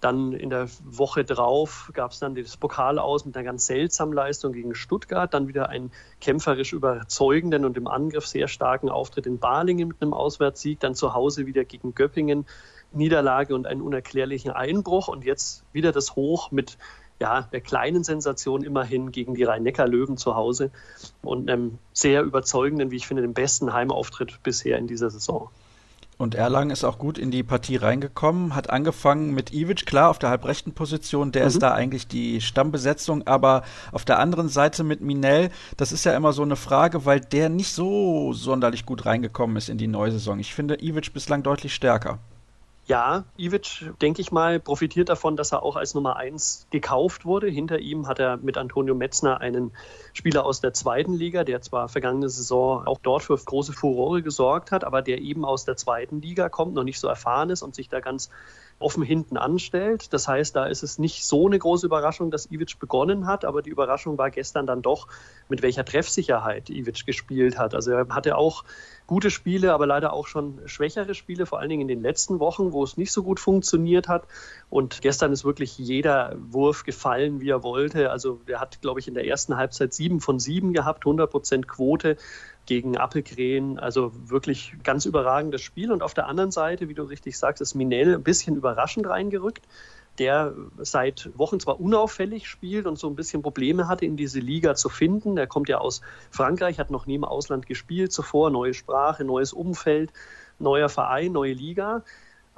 [0.00, 4.14] Dann in der Woche drauf gab es dann das Pokal aus mit einer ganz seltsamen
[4.14, 5.32] Leistung gegen Stuttgart.
[5.32, 10.12] Dann wieder einen kämpferisch überzeugenden und im Angriff sehr starken Auftritt in Balingen mit einem
[10.12, 10.80] Auswärtssieg.
[10.80, 12.44] Dann zu Hause wieder gegen Göppingen
[12.92, 16.78] Niederlage und einen unerklärlichen Einbruch und jetzt wieder das Hoch mit
[17.18, 20.70] ja, der kleinen Sensation immerhin gegen die Rhein-Neckar-Löwen zu Hause
[21.22, 25.48] und einem sehr überzeugenden, wie ich finde, dem besten Heimauftritt bisher in dieser Saison.
[26.18, 30.18] Und Erlangen ist auch gut in die Partie reingekommen, hat angefangen mit Ivic, klar, auf
[30.18, 31.48] der halbrechten Position, der mhm.
[31.48, 36.16] ist da eigentlich die Stammbesetzung, aber auf der anderen Seite mit Minell, das ist ja
[36.16, 40.12] immer so eine Frage, weil der nicht so sonderlich gut reingekommen ist in die neue
[40.12, 40.38] Saison.
[40.38, 42.18] Ich finde Ivic bislang deutlich stärker.
[42.88, 47.48] Ja, Ivic, denke ich mal, profitiert davon, dass er auch als Nummer eins gekauft wurde.
[47.48, 49.72] Hinter ihm hat er mit Antonio Metzner einen
[50.12, 54.70] Spieler aus der zweiten Liga, der zwar vergangene Saison auch dort für große Furore gesorgt
[54.70, 57.74] hat, aber der eben aus der zweiten Liga kommt, noch nicht so erfahren ist und
[57.74, 58.30] sich da ganz
[58.78, 60.12] offen hinten anstellt.
[60.12, 63.62] Das heißt, da ist es nicht so eine große Überraschung, dass Ivic begonnen hat, aber
[63.62, 65.08] die Überraschung war gestern dann doch,
[65.48, 67.74] mit welcher Treffsicherheit Ivic gespielt hat.
[67.74, 68.64] Also er hatte auch
[69.06, 72.72] gute Spiele, aber leider auch schon schwächere Spiele, vor allen Dingen in den letzten Wochen,
[72.72, 74.24] wo es nicht so gut funktioniert hat.
[74.68, 78.10] Und gestern ist wirklich jeder Wurf gefallen, wie er wollte.
[78.10, 81.68] Also er hat, glaube ich, in der ersten Halbzeit sieben von sieben gehabt, 100 Prozent
[81.68, 82.16] Quote
[82.66, 83.78] gegen Appelgren.
[83.78, 85.92] Also wirklich ganz überragendes Spiel.
[85.92, 89.62] Und auf der anderen Seite, wie du richtig sagst, ist Minel ein bisschen überraschend reingerückt
[90.18, 94.74] der seit Wochen zwar unauffällig spielt und so ein bisschen Probleme hatte, in diese Liga
[94.74, 95.36] zu finden.
[95.36, 96.00] Er kommt ja aus
[96.30, 100.12] Frankreich, hat noch nie im Ausland gespielt zuvor, neue Sprache, neues Umfeld,
[100.58, 102.02] neuer Verein, neue Liga.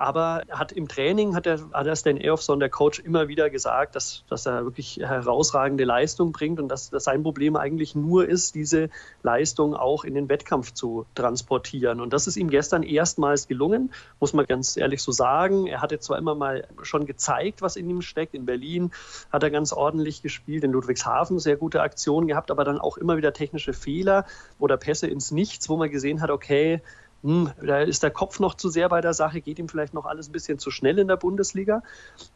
[0.01, 3.97] Aber hat im Training, hat, er, hat er Stan Eofson, der Coach, immer wieder gesagt,
[3.97, 8.55] dass, dass er wirklich herausragende Leistung bringt und dass, dass sein Problem eigentlich nur ist,
[8.55, 8.91] diese
[9.25, 12.01] Leistung auch in den Wettkampf zu transportieren.
[12.01, 15.67] Und das ist ihm gestern erstmals gelungen, muss man ganz ehrlich so sagen.
[15.67, 18.35] Er hatte zwar immer mal schon gezeigt, was in ihm steckt.
[18.35, 18.93] In Berlin
[19.33, 23.17] hat er ganz ordentlich gespielt, in Ludwigshafen sehr gute Aktionen gehabt, aber dann auch immer
[23.17, 24.27] wieder technische Fehler
[24.61, 26.83] oder Pässe ins Nichts, wo man gesehen hat, okay,
[27.23, 30.07] hm, da ist der Kopf noch zu sehr bei der Sache, geht ihm vielleicht noch
[30.07, 31.83] alles ein bisschen zu schnell in der Bundesliga.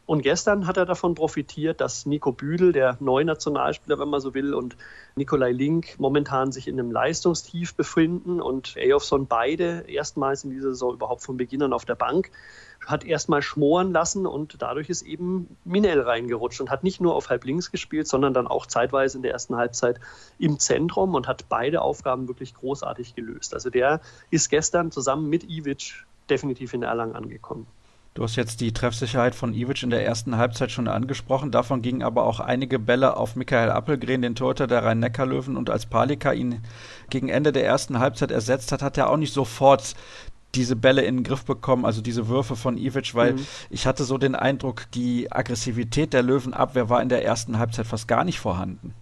[0.05, 4.33] Und gestern hat er davon profitiert, dass Nico Büdel, der neue Nationalspieler, wenn man so
[4.33, 4.75] will, und
[5.15, 10.95] Nikolai Link momentan sich in einem Leistungstief befinden und Eyofson beide erstmals in dieser Saison
[10.95, 12.29] überhaupt von Beginn an auf der Bank
[12.85, 17.29] hat erstmal schmoren lassen und dadurch ist eben Minel reingerutscht und hat nicht nur auf
[17.29, 19.99] halb links gespielt, sondern dann auch zeitweise in der ersten Halbzeit
[20.39, 23.53] im Zentrum und hat beide Aufgaben wirklich großartig gelöst.
[23.53, 27.67] Also der ist gestern zusammen mit Ivic definitiv in Erlangen angekommen.
[28.15, 31.49] Du hast jetzt die Treffsicherheit von Ivic in der ersten Halbzeit schon angesprochen.
[31.49, 35.57] Davon gingen aber auch einige Bälle auf Michael Appelgren, den Torhüter der Rhein-Neckar-Löwen.
[35.57, 36.61] Und als Palika ihn
[37.09, 39.95] gegen Ende der ersten Halbzeit ersetzt hat, hat er auch nicht sofort
[40.55, 43.45] diese Bälle in den Griff bekommen, also diese Würfe von Ivic, weil mhm.
[43.69, 48.07] ich hatte so den Eindruck, die Aggressivität der Löwenabwehr war in der ersten Halbzeit fast
[48.07, 48.93] gar nicht vorhanden.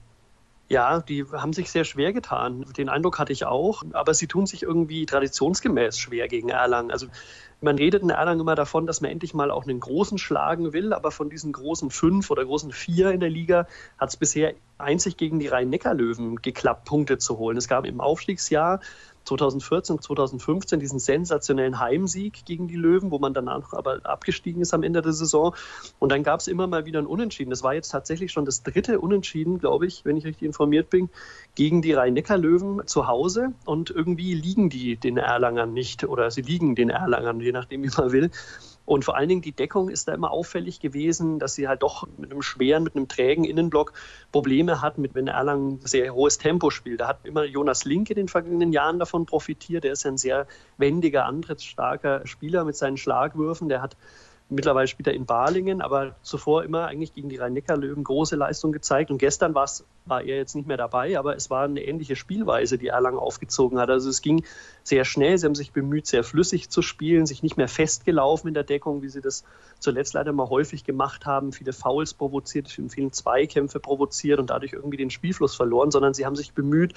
[0.72, 2.64] Ja, die haben sich sehr schwer getan.
[2.78, 3.84] Den Eindruck hatte ich auch.
[3.92, 6.92] Aber sie tun sich irgendwie traditionsgemäß schwer gegen Erlangen.
[6.92, 7.08] Also
[7.60, 10.94] man redet in Erlangen immer davon, dass man endlich mal auch einen großen schlagen will.
[10.94, 15.18] Aber von diesen großen fünf oder großen vier in der Liga hat es bisher einzig
[15.18, 17.58] gegen die Rhein-Neckar-Löwen geklappt, Punkte zu holen.
[17.58, 18.80] Es gab im Aufstiegsjahr
[19.26, 24.84] 2014, 2015 diesen sensationellen Heimsieg gegen die Löwen, wo man danach aber abgestiegen ist am
[24.84, 25.56] Ende der Saison.
[26.00, 27.50] Und dann gab es immer mal wieder ein Unentschieden.
[27.50, 31.10] Das war jetzt tatsächlich schon das dritte Unentschieden, glaube ich, wenn ich richtig informiert bin,
[31.56, 33.54] gegen die Rhein-Neckar-Löwen zu Hause.
[33.66, 37.92] Und irgendwie liegen die den Erlangern nicht oder sie liegen den Erlangern, je nachdem, wie
[37.96, 38.32] man will.
[38.92, 42.06] Und vor allen Dingen die Deckung ist da immer auffällig gewesen, dass sie halt doch
[42.18, 43.94] mit einem schweren, mit einem trägen Innenblock
[44.34, 47.00] Probleme hat, mit wenn Erlangen sehr hohes Tempo spielt.
[47.00, 49.86] Da hat immer Jonas Link in den vergangenen Jahren davon profitiert.
[49.86, 53.70] Der ist ja ein sehr wendiger, antrittsstarker Spieler mit seinen Schlagwürfen.
[53.70, 53.96] Der hat
[54.54, 59.10] Mittlerweile spielt er in Balingen, aber zuvor immer eigentlich gegen die Rhein-Neckar-Löwen große Leistung gezeigt.
[59.10, 59.64] Und gestern war
[60.08, 63.90] er jetzt nicht mehr dabei, aber es war eine ähnliche Spielweise, die Erlangen aufgezogen hat.
[63.90, 64.44] Also es ging
[64.84, 65.38] sehr schnell.
[65.38, 69.02] Sie haben sich bemüht, sehr flüssig zu spielen, sich nicht mehr festgelaufen in der Deckung,
[69.02, 69.44] wie sie das
[69.80, 71.54] zuletzt leider mal häufig gemacht haben.
[71.54, 76.36] Viele Fouls provoziert, viele Zweikämpfe provoziert und dadurch irgendwie den Spielfluss verloren, sondern sie haben
[76.36, 76.94] sich bemüht,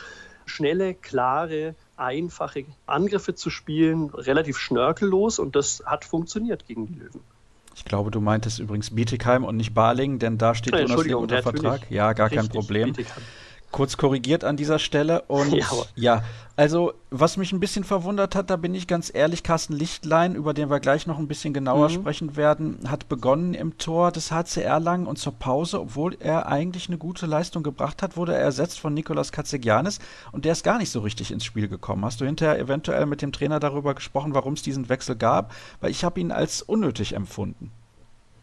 [0.47, 7.21] schnelle, klare, einfache Angriffe zu spielen, relativ schnörkellos und das hat funktioniert gegen die Löwen.
[7.75, 11.43] Ich glaube, du meintest übrigens Bietigheim und nicht Balingen, denn da steht Jonas Lee unter
[11.43, 11.91] Vertrag.
[11.91, 12.93] Ja, gar Richtig, kein Problem.
[12.93, 13.23] Bietigheim
[13.75, 15.23] kurz korrigiert an dieser Stelle.
[15.23, 16.23] Und ja, ja,
[16.55, 20.55] also was mich ein bisschen verwundert hat, da bin ich ganz ehrlich, Carsten Lichtlein, über
[20.55, 21.95] den wir gleich noch ein bisschen genauer mhm.
[21.95, 26.89] sprechen werden, hat begonnen im Tor des HCR lang und zur Pause, obwohl er eigentlich
[26.89, 29.99] eine gute Leistung gebracht hat, wurde er ersetzt von Nikolas Katsegianis
[30.31, 32.05] und der ist gar nicht so richtig ins Spiel gekommen.
[32.05, 35.53] Hast du hinterher eventuell mit dem Trainer darüber gesprochen, warum es diesen Wechsel gab?
[35.81, 37.73] Weil ich habe ihn als unnötig empfunden.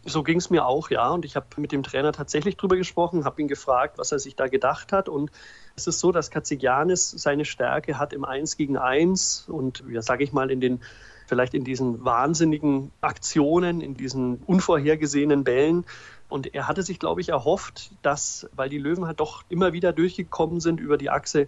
[0.04, 1.10] So ging es mir auch, ja.
[1.10, 4.36] Und ich habe mit dem Trainer tatsächlich drüber gesprochen, habe ihn gefragt, was er sich
[4.36, 5.10] da gedacht hat.
[5.10, 5.32] Und
[5.76, 10.24] es ist so, dass Katzigianis seine Stärke hat im Eins gegen Eins und, ja, sage
[10.24, 10.82] ich mal, in den
[11.28, 15.86] vielleicht in diesen wahnsinnigen Aktionen, in diesen unvorhergesehenen Bällen.
[16.28, 19.94] Und er hatte sich, glaube ich, erhofft, dass, weil die Löwen halt doch immer wieder
[19.94, 21.48] durchgekommen sind über die Achse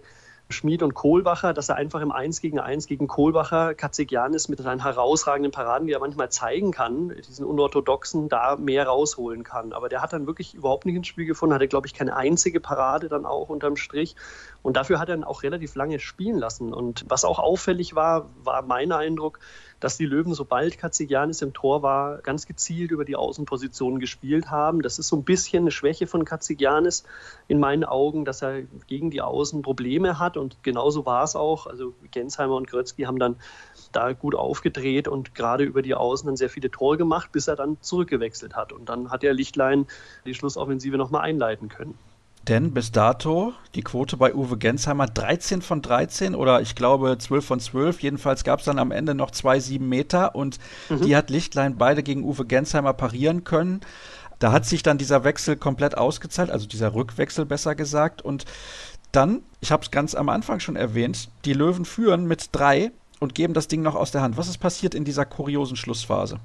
[0.54, 4.82] Schmid und Kohlbacher, dass er einfach im 1 gegen 1 gegen Kohlbacher Katzigianis mit seinen
[4.82, 9.72] herausragenden Paraden, die er manchmal zeigen kann, diesen unorthodoxen, da mehr rausholen kann.
[9.72, 12.60] Aber der hat dann wirklich überhaupt nicht ins Spiel gefunden, hatte, glaube ich, keine einzige
[12.60, 14.16] Parade dann auch unterm Strich.
[14.62, 16.72] Und dafür hat er dann auch relativ lange spielen lassen.
[16.72, 19.40] Und was auch auffällig war, war mein Eindruck,
[19.80, 24.82] dass die Löwen, sobald Katzigianis im Tor war, ganz gezielt über die Außenpositionen gespielt haben.
[24.82, 27.04] Das ist so ein bisschen eine Schwäche von Katzigianis
[27.48, 31.66] in meinen Augen, dass er gegen die Außen Probleme hat und genauso war es auch.
[31.66, 33.36] Also Gensheimer und Grötzky haben dann
[33.92, 37.56] da gut aufgedreht und gerade über die Außen dann sehr viele Tore gemacht, bis er
[37.56, 38.72] dann zurückgewechselt hat.
[38.72, 39.86] Und dann hat der Lichtlein
[40.24, 41.98] die Schlussoffensive nochmal einleiten können.
[42.48, 47.44] Denn bis dato die Quote bei Uwe Gensheimer 13 von 13 oder ich glaube 12
[47.44, 48.00] von 12.
[48.00, 50.58] Jedenfalls gab es dann am Ende noch zwei sieben Meter und
[50.90, 51.02] mhm.
[51.02, 53.80] die hat Lichtlein beide gegen Uwe Gensheimer parieren können.
[54.40, 58.20] Da hat sich dann dieser Wechsel komplett ausgezahlt, also dieser Rückwechsel besser gesagt.
[58.20, 58.44] Und
[59.10, 63.34] dann, ich habe es ganz am Anfang schon erwähnt, die Löwen führen mit drei und
[63.34, 64.36] geben das Ding noch aus der Hand.
[64.36, 66.40] Was ist passiert in dieser kuriosen Schlussphase?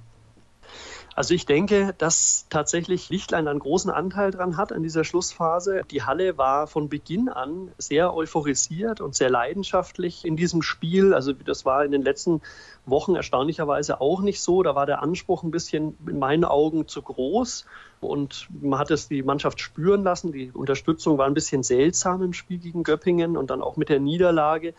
[1.20, 5.82] Also ich denke, dass tatsächlich Lichtlein einen großen Anteil daran hat an dieser Schlussphase.
[5.92, 11.14] Die Halle war von Beginn an sehr euphorisiert und sehr leidenschaftlich in diesem Spiel.
[11.14, 12.40] Also das war in den letzten
[12.86, 14.64] Wochen erstaunlicherweise auch nicht so.
[14.64, 17.66] Da war der Anspruch ein bisschen in meinen Augen zu groß
[18.00, 20.32] und man hat es die Mannschaft spüren lassen.
[20.32, 24.00] Die Unterstützung war ein bisschen seltsam im Spiel gegen Göppingen und dann auch mit der
[24.00, 24.74] Niederlage.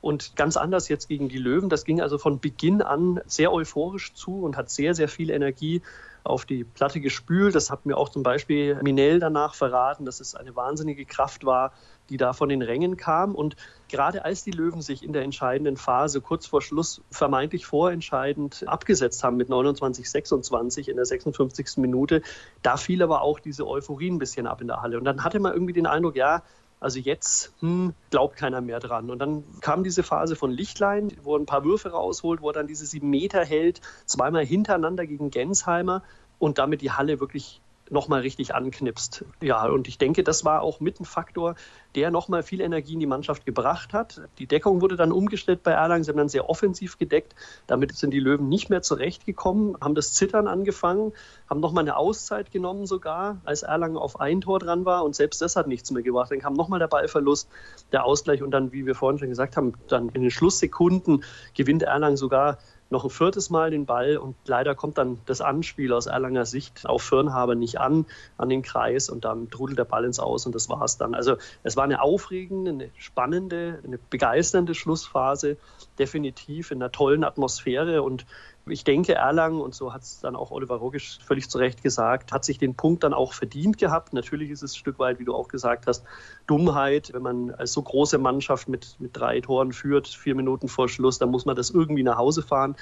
[0.00, 1.68] Und ganz anders jetzt gegen die Löwen.
[1.68, 5.82] Das ging also von Beginn an sehr euphorisch zu und hat sehr, sehr viel Energie
[6.26, 7.54] auf die Platte gespült.
[7.54, 11.72] Das hat mir auch zum Beispiel Minell danach verraten, dass es eine wahnsinnige Kraft war,
[12.10, 13.34] die da von den Rängen kam.
[13.34, 13.56] Und
[13.88, 19.24] gerade als die Löwen sich in der entscheidenden Phase kurz vor Schluss vermeintlich vorentscheidend abgesetzt
[19.24, 21.78] haben mit 29, 26 in der 56.
[21.78, 22.22] Minute,
[22.62, 24.98] da fiel aber auch diese Euphorie ein bisschen ab in der Halle.
[24.98, 26.42] Und dann hatte man irgendwie den Eindruck, ja,
[26.80, 29.10] also jetzt hm, glaubt keiner mehr dran.
[29.10, 32.54] Und dann kam diese Phase von Lichtlein, wo er ein paar Würfe rausholt, wo er
[32.54, 36.02] dann diese sieben Meter hält, zweimal hintereinander gegen Gensheimer
[36.38, 39.24] und damit die Halle wirklich nochmal richtig anknipst.
[39.40, 41.54] Ja, und ich denke, das war auch mit ein Faktor,
[41.94, 44.20] der nochmal viel Energie in die Mannschaft gebracht hat.
[44.38, 47.34] Die Deckung wurde dann umgestellt bei Erlangen, sie haben dann sehr offensiv gedeckt.
[47.66, 51.12] Damit sind die Löwen nicht mehr zurechtgekommen, haben das Zittern angefangen,
[51.48, 55.40] haben nochmal eine Auszeit genommen sogar, als Erlangen auf ein Tor dran war und selbst
[55.40, 56.30] das hat nichts mehr gebracht.
[56.30, 57.48] Dann kam nochmal der Ballverlust,
[57.92, 61.82] der Ausgleich und dann, wie wir vorhin schon gesagt haben, dann in den Schlusssekunden gewinnt
[61.82, 62.58] Erlangen sogar
[62.90, 66.86] noch ein viertes Mal den Ball und leider kommt dann das Anspiel aus Erlanger Sicht
[66.88, 68.06] auf Firnhaber nicht an,
[68.38, 71.14] an den Kreis und dann trudelt der Ball ins Aus und das war es dann.
[71.14, 75.56] Also es war eine aufregende, eine spannende, eine begeisternde Schlussphase,
[75.98, 78.24] definitiv in einer tollen Atmosphäre und
[78.68, 82.32] ich denke, Erlangen, und so hat es dann auch Oliver Rogisch völlig zu Recht gesagt,
[82.32, 84.12] hat sich den Punkt dann auch verdient gehabt.
[84.12, 86.04] Natürlich ist es ein Stück weit, wie du auch gesagt hast,
[86.48, 87.12] Dummheit.
[87.12, 91.18] Wenn man als so große Mannschaft mit, mit drei Toren führt, vier Minuten vor Schluss,
[91.18, 92.74] dann muss man das irgendwie nach Hause fahren.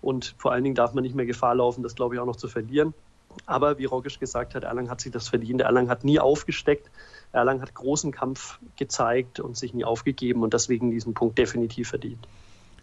[0.00, 2.36] Und vor allen Dingen darf man nicht mehr Gefahr laufen, das glaube ich auch noch
[2.36, 2.92] zu verlieren.
[3.46, 5.60] Aber wie Rogisch gesagt hat, Erlangen hat sich das verdient.
[5.60, 6.90] Erlangen hat nie aufgesteckt.
[7.30, 12.26] Erlangen hat großen Kampf gezeigt und sich nie aufgegeben und deswegen diesen Punkt definitiv verdient.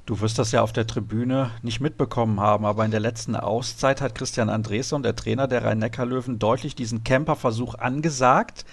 [0.05, 4.01] Du wirst das ja auf der Tribüne nicht mitbekommen haben, aber in der letzten Auszeit
[4.01, 8.65] hat Christian Andresson, der Trainer der Rhein-Neckar-Löwen, deutlich diesen Camperversuch angesagt.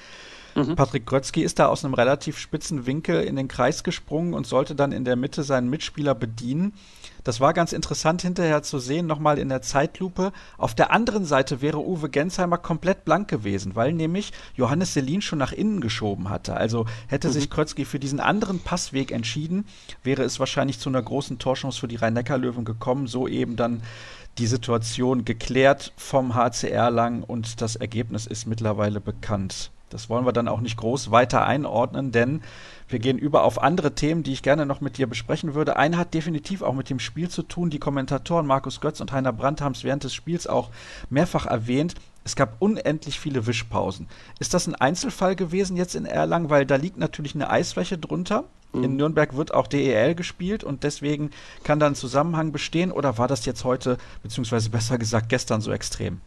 [0.54, 0.76] Mhm.
[0.76, 4.74] Patrick Grötzky ist da aus einem relativ spitzen Winkel in den Kreis gesprungen und sollte
[4.74, 6.74] dann in der Mitte seinen Mitspieler bedienen.
[7.24, 10.32] Das war ganz interessant hinterher zu sehen, nochmal in der Zeitlupe.
[10.58, 15.38] Auf der anderen Seite wäre Uwe Gensheimer komplett blank gewesen, weil nämlich Johannes Selin schon
[15.38, 16.54] nach innen geschoben hatte.
[16.54, 17.32] Also hätte mhm.
[17.32, 19.66] sich Krötzky für diesen anderen Passweg entschieden,
[20.02, 23.06] wäre es wahrscheinlich zu einer großen Torchance für die Rhein-Neckar-Löwen gekommen.
[23.06, 23.82] So eben dann
[24.38, 29.70] die Situation geklärt vom HCR lang und das Ergebnis ist mittlerweile bekannt.
[29.92, 32.42] Das wollen wir dann auch nicht groß weiter einordnen, denn
[32.88, 35.76] wir gehen über auf andere Themen, die ich gerne noch mit dir besprechen würde.
[35.76, 37.70] Eine hat definitiv auch mit dem Spiel zu tun.
[37.70, 40.70] Die Kommentatoren Markus Götz und Heiner Brandt haben es während des Spiels auch
[41.10, 41.94] mehrfach erwähnt.
[42.24, 44.08] Es gab unendlich viele Wischpausen.
[44.38, 46.50] Ist das ein Einzelfall gewesen jetzt in Erlangen?
[46.50, 48.44] Weil da liegt natürlich eine Eisfläche drunter.
[48.72, 48.84] Mhm.
[48.84, 51.30] In Nürnberg wird auch DEL gespielt und deswegen
[51.64, 52.92] kann da ein Zusammenhang bestehen.
[52.92, 56.20] Oder war das jetzt heute, beziehungsweise besser gesagt gestern so extrem?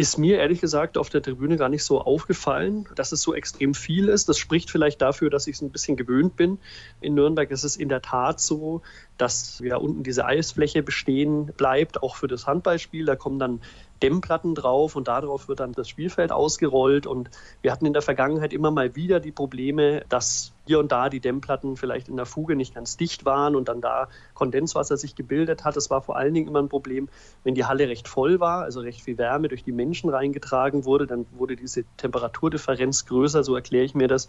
[0.00, 3.74] Ist mir ehrlich gesagt auf der Tribüne gar nicht so aufgefallen, dass es so extrem
[3.74, 4.30] viel ist.
[4.30, 6.56] Das spricht vielleicht dafür, dass ich es ein bisschen gewöhnt bin.
[7.02, 8.80] In Nürnberg ist es in der Tat so,
[9.18, 13.04] dass ja unten diese Eisfläche bestehen bleibt, auch für das Handballspiel.
[13.04, 13.60] Da kommen dann
[14.02, 17.06] Dämmplatten drauf und darauf wird dann das Spielfeld ausgerollt.
[17.06, 17.28] Und
[17.60, 21.20] wir hatten in der Vergangenheit immer mal wieder die Probleme, dass hier und da die
[21.20, 25.64] Dämmplatten vielleicht in der Fuge nicht ganz dicht waren und dann da Kondenswasser sich gebildet
[25.64, 25.76] hat.
[25.76, 27.08] Das war vor allen Dingen immer ein Problem,
[27.44, 31.06] wenn die Halle recht voll war, also recht viel Wärme durch die Menschen reingetragen wurde,
[31.06, 34.28] dann wurde diese Temperaturdifferenz größer, so erkläre ich mir das.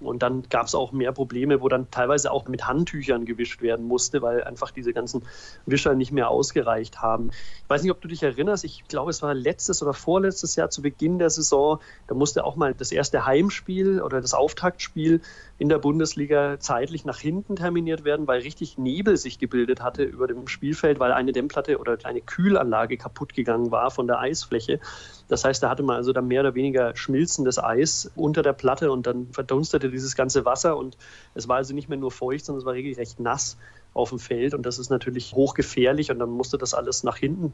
[0.00, 3.86] Und dann gab es auch mehr Probleme, wo dann teilweise auch mit Handtüchern gewischt werden
[3.86, 5.22] musste, weil einfach diese ganzen
[5.66, 7.30] Wischer nicht mehr ausgereicht haben.
[7.30, 10.70] Ich weiß nicht, ob du dich erinnerst, ich glaube, es war letztes oder vorletztes Jahr
[10.70, 15.20] zu Beginn der Saison, da musste auch mal das erste Heimspiel oder das Auftaktspiel
[15.60, 20.26] in der Bundesliga zeitlich nach hinten terminiert werden, weil richtig Nebel sich gebildet hatte über
[20.26, 24.80] dem Spielfeld, weil eine Dämmplatte oder eine Kühlanlage kaputt gegangen war von der Eisfläche.
[25.28, 28.90] Das heißt, da hatte man also dann mehr oder weniger schmilzendes Eis unter der Platte
[28.90, 30.96] und dann verdunstete dieses ganze Wasser und
[31.34, 33.58] es war also nicht mehr nur feucht, sondern es war regelrecht nass
[33.94, 37.52] auf dem Feld und das ist natürlich hochgefährlich und dann musste das alles nach hinten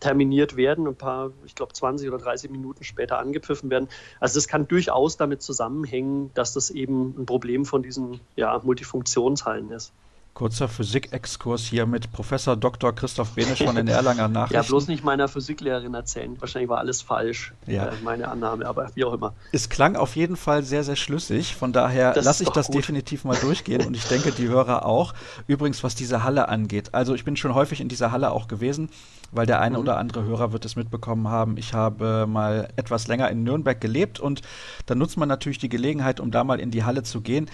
[0.00, 3.88] terminiert werden, ein paar, ich glaube 20 oder 30 Minuten später angepfiffen werden.
[4.20, 9.70] Also das kann durchaus damit zusammenhängen, dass das eben ein Problem von diesen ja, Multifunktionshallen
[9.70, 9.92] ist.
[10.38, 12.94] Kurzer Physikexkurs hier mit Professor Dr.
[12.94, 14.54] Christoph Benisch von den Erlanger Nachrichten.
[14.54, 16.40] ja, bloß nicht meiner Physiklehrerin erzählen.
[16.40, 17.86] Wahrscheinlich war alles falsch, ja.
[17.86, 19.34] äh, meine Annahme, aber wie auch immer.
[19.50, 21.56] Es klang auf jeden Fall sehr, sehr schlüssig.
[21.56, 22.76] Von daher lasse ich das gut.
[22.76, 25.12] definitiv mal durchgehen und ich denke, die Hörer auch.
[25.48, 26.94] Übrigens, was diese Halle angeht.
[26.94, 28.90] Also ich bin schon häufig in dieser Halle auch gewesen,
[29.32, 29.82] weil der eine mhm.
[29.82, 31.56] oder andere Hörer wird es mitbekommen haben.
[31.56, 34.42] Ich habe mal etwas länger in Nürnberg gelebt und
[34.86, 37.50] da nutzt man natürlich die Gelegenheit, um da mal in die Halle zu gehen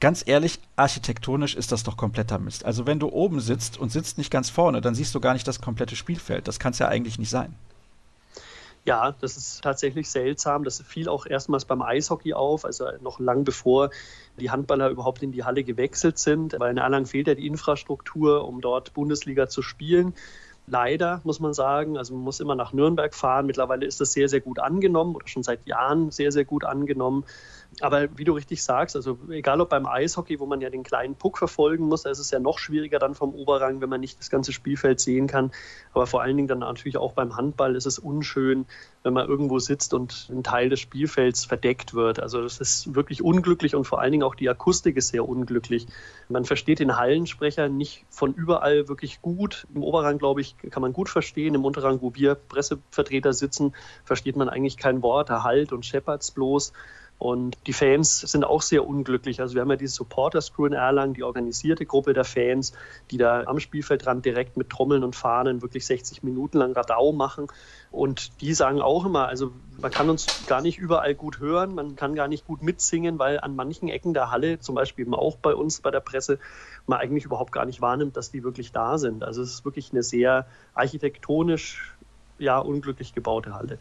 [0.00, 2.64] ganz ehrlich, architektonisch ist das doch kompletter Mist.
[2.64, 5.46] Also wenn du oben sitzt und sitzt nicht ganz vorne, dann siehst du gar nicht
[5.46, 6.48] das komplette Spielfeld.
[6.48, 7.54] Das kann es ja eigentlich nicht sein.
[8.86, 10.62] Ja, das ist tatsächlich seltsam.
[10.62, 13.90] Das fiel auch erstmals beim Eishockey auf, also noch lang bevor
[14.38, 18.46] die Handballer überhaupt in die Halle gewechselt sind, weil in Erlangen fehlt ja die Infrastruktur,
[18.46, 20.14] um dort Bundesliga zu spielen.
[20.68, 23.46] Leider muss man sagen, also man muss immer nach Nürnberg fahren.
[23.46, 27.24] Mittlerweile ist das sehr, sehr gut angenommen oder schon seit Jahren sehr, sehr gut angenommen.
[27.80, 31.14] Aber wie du richtig sagst, also egal ob beim Eishockey, wo man ja den kleinen
[31.14, 34.18] Puck verfolgen muss, da ist es ja noch schwieriger dann vom Oberrang, wenn man nicht
[34.18, 35.52] das ganze Spielfeld sehen kann.
[35.92, 38.64] Aber vor allen Dingen dann natürlich auch beim Handball ist es unschön,
[39.02, 42.18] wenn man irgendwo sitzt und ein Teil des Spielfelds verdeckt wird.
[42.18, 45.86] Also das ist wirklich unglücklich und vor allen Dingen auch die Akustik ist sehr unglücklich.
[46.30, 49.66] Man versteht den Hallensprecher nicht von überall wirklich gut.
[49.74, 51.54] Im Oberrang, glaube ich, kann man gut verstehen.
[51.54, 55.28] Im Unterrang, wo wir Pressevertreter sitzen, versteht man eigentlich kein Wort.
[55.28, 56.72] Da halt und scheppert's bloß.
[57.18, 59.40] Und die Fans sind auch sehr unglücklich.
[59.40, 62.74] Also wir haben ja diese Supporters Crew in Erlangen, die organisierte Gruppe der Fans,
[63.10, 67.46] die da am Spielfeldrand direkt mit Trommeln und Fahnen wirklich 60 Minuten lang Radau machen.
[67.90, 71.96] Und die sagen auch immer, also man kann uns gar nicht überall gut hören, man
[71.96, 75.36] kann gar nicht gut mitsingen, weil an manchen Ecken der Halle, zum Beispiel eben auch
[75.36, 76.38] bei uns bei der Presse,
[76.86, 79.24] man eigentlich überhaupt gar nicht wahrnimmt, dass die wirklich da sind.
[79.24, 81.94] Also es ist wirklich eine sehr architektonisch
[82.38, 83.78] ja unglücklich gebaute Halle.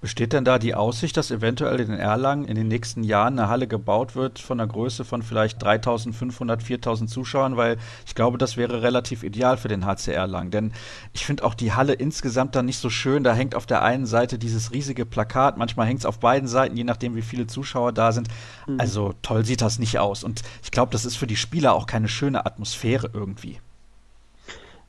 [0.00, 3.66] Besteht denn da die Aussicht, dass eventuell in Erlangen in den nächsten Jahren eine Halle
[3.66, 7.56] gebaut wird von einer Größe von vielleicht 3500, 4000 Zuschauern?
[7.56, 10.52] Weil ich glaube, das wäre relativ ideal für den HC Erlangen.
[10.52, 10.72] Denn
[11.14, 13.24] ich finde auch die Halle insgesamt dann nicht so schön.
[13.24, 16.76] Da hängt auf der einen Seite dieses riesige Plakat, manchmal hängt es auf beiden Seiten,
[16.76, 18.28] je nachdem, wie viele Zuschauer da sind.
[18.68, 18.78] Mhm.
[18.78, 20.22] Also toll sieht das nicht aus.
[20.22, 23.58] Und ich glaube, das ist für die Spieler auch keine schöne Atmosphäre irgendwie.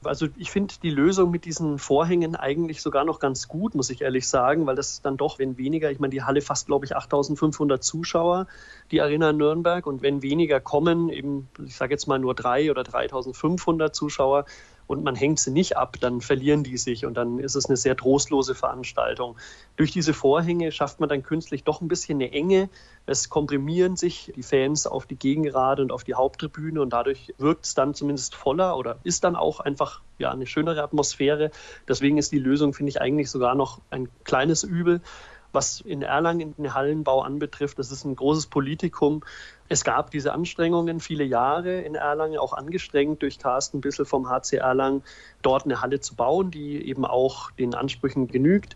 [0.04, 4.02] Also ich finde die Lösung mit diesen Vorhängen eigentlich sogar noch ganz gut, muss ich
[4.02, 6.96] ehrlich sagen, weil das dann doch, wenn weniger, ich meine, die Halle fast, glaube ich,
[6.96, 8.48] 8500 Zuschauer,
[8.92, 12.84] die Arena Nürnberg, und wenn weniger kommen, eben, ich sage jetzt mal nur drei oder
[12.84, 14.46] 3500 Zuschauer,
[14.90, 17.78] und man hängt sie nicht ab, dann verlieren die sich und dann ist es eine
[17.78, 19.38] sehr trostlose Veranstaltung.
[19.76, 22.70] Durch diese Vorhänge schafft man dann künstlich doch ein bisschen eine Enge.
[23.06, 27.66] Es komprimieren sich die Fans auf die Gegengerade und auf die Haupttribüne und dadurch wirkt
[27.66, 31.52] es dann zumindest voller oder ist dann auch einfach ja, eine schönere Atmosphäre.
[31.88, 35.02] Deswegen ist die Lösung, finde ich, eigentlich sogar noch ein kleines Übel.
[35.52, 39.24] Was in Erlangen den Hallenbau anbetrifft, das ist ein großes Politikum.
[39.68, 44.58] Es gab diese Anstrengungen viele Jahre in Erlangen, auch angestrengt durch Carsten Bissel vom HC
[44.58, 45.04] Erlangen,
[45.42, 48.76] dort eine Halle zu bauen, die eben auch den Ansprüchen genügt.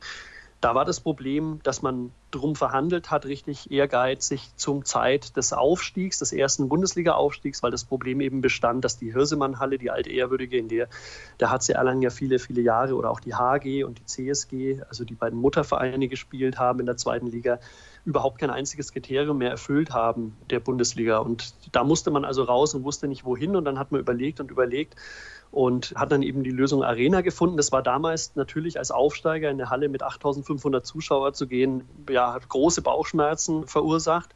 [0.64, 6.20] Da war das Problem, dass man drum verhandelt hat, richtig ehrgeizig zum Zeit des Aufstiegs,
[6.20, 10.70] des ersten Bundesliga-Aufstiegs, weil das Problem eben bestand, dass die Hirsemann-Halle, die alte Ehrwürdige, in
[10.70, 10.88] der
[11.42, 15.04] der HC Erlangen ja viele, viele Jahre oder auch die HG und die CSG, also
[15.04, 17.60] die beiden Muttervereine gespielt haben in der zweiten Liga,
[18.06, 21.20] überhaupt kein einziges Kriterium mehr erfüllt haben der Bundesliga.
[21.20, 23.56] Und da musste man also raus und wusste nicht wohin.
[23.56, 24.96] Und dann hat man überlegt und überlegt
[25.52, 27.58] und hat dann eben die Lösung Arena gefunden.
[27.58, 32.34] Das war damals natürlich als Aufsteiger in eine Halle mit 8500 Zuschauer zu gehen, ja,
[32.34, 34.32] hat große Bauchschmerzen verursacht.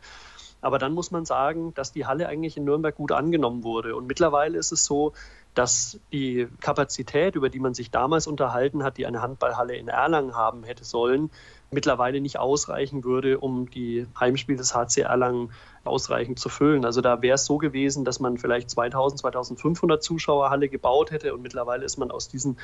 [0.62, 3.96] Aber dann muss man sagen, dass die Halle eigentlich in Nürnberg gut angenommen wurde.
[3.96, 5.14] Und mittlerweile ist es so,
[5.54, 10.36] dass die Kapazität, über die man sich damals unterhalten hat, die eine Handballhalle in Erlangen
[10.36, 11.32] haben hätte sollen,
[11.72, 15.52] mittlerweile nicht ausreichen würde, um die Heimspiele des HC Erlangen
[15.84, 16.86] ausreichend zu füllen.
[16.86, 21.42] Also da wäre es so gewesen, dass man vielleicht 2000, 2500 Zuschauerhalle gebaut hätte und
[21.42, 22.58] mittlerweile ist man aus diesen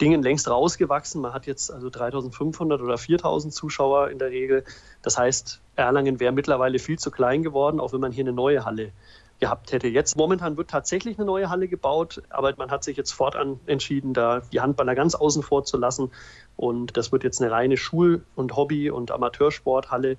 [0.00, 1.20] Dingen längst rausgewachsen.
[1.20, 4.64] Man hat jetzt also 3500 oder 4000 Zuschauer in der Regel.
[5.02, 8.64] Das heißt, Erlangen wäre mittlerweile viel zu klein geworden, auch wenn man hier eine neue
[8.64, 8.92] Halle
[9.40, 9.88] gehabt hätte.
[9.88, 14.14] Jetzt momentan wird tatsächlich eine neue Halle gebaut, aber man hat sich jetzt fortan entschieden,
[14.14, 16.12] da die Handballer ganz außen vor zu lassen.
[16.56, 20.16] Und das wird jetzt eine reine Schul- und Hobby- und Amateursporthalle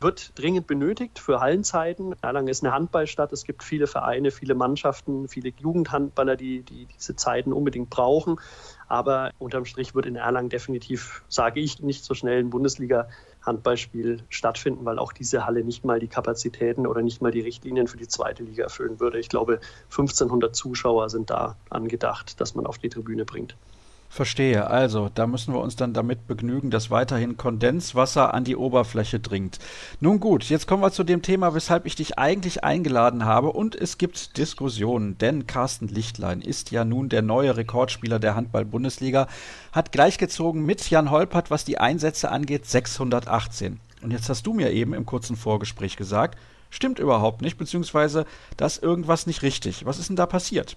[0.00, 2.14] wird dringend benötigt für Hallenzeiten.
[2.20, 3.32] Erlangen ist eine Handballstadt.
[3.32, 8.36] Es gibt viele Vereine, viele Mannschaften, viele Jugendhandballer, die, die diese Zeiten unbedingt brauchen.
[8.86, 12.50] Aber unterm Strich wird in Erlangen definitiv, sage ich, nicht so schnell ein
[13.44, 17.86] Bundesliga-Handballspiel stattfinden, weil auch diese Halle nicht mal die Kapazitäten oder nicht mal die Richtlinien
[17.86, 19.18] für die zweite Liga erfüllen würde.
[19.18, 23.56] Ich glaube, 1500 Zuschauer sind da angedacht, dass man auf die Tribüne bringt.
[24.14, 24.70] Verstehe.
[24.70, 29.58] Also, da müssen wir uns dann damit begnügen, dass weiterhin Kondenswasser an die Oberfläche dringt.
[29.98, 33.50] Nun gut, jetzt kommen wir zu dem Thema, weshalb ich dich eigentlich eingeladen habe.
[33.50, 39.26] Und es gibt Diskussionen, denn Carsten Lichtlein ist ja nun der neue Rekordspieler der Handball-Bundesliga,
[39.72, 43.80] hat gleichgezogen mit Jan Holpert, was die Einsätze angeht, 618.
[44.00, 46.38] Und jetzt hast du mir eben im kurzen Vorgespräch gesagt,
[46.70, 49.84] stimmt überhaupt nicht, beziehungsweise da irgendwas nicht richtig.
[49.86, 50.76] Was ist denn da passiert?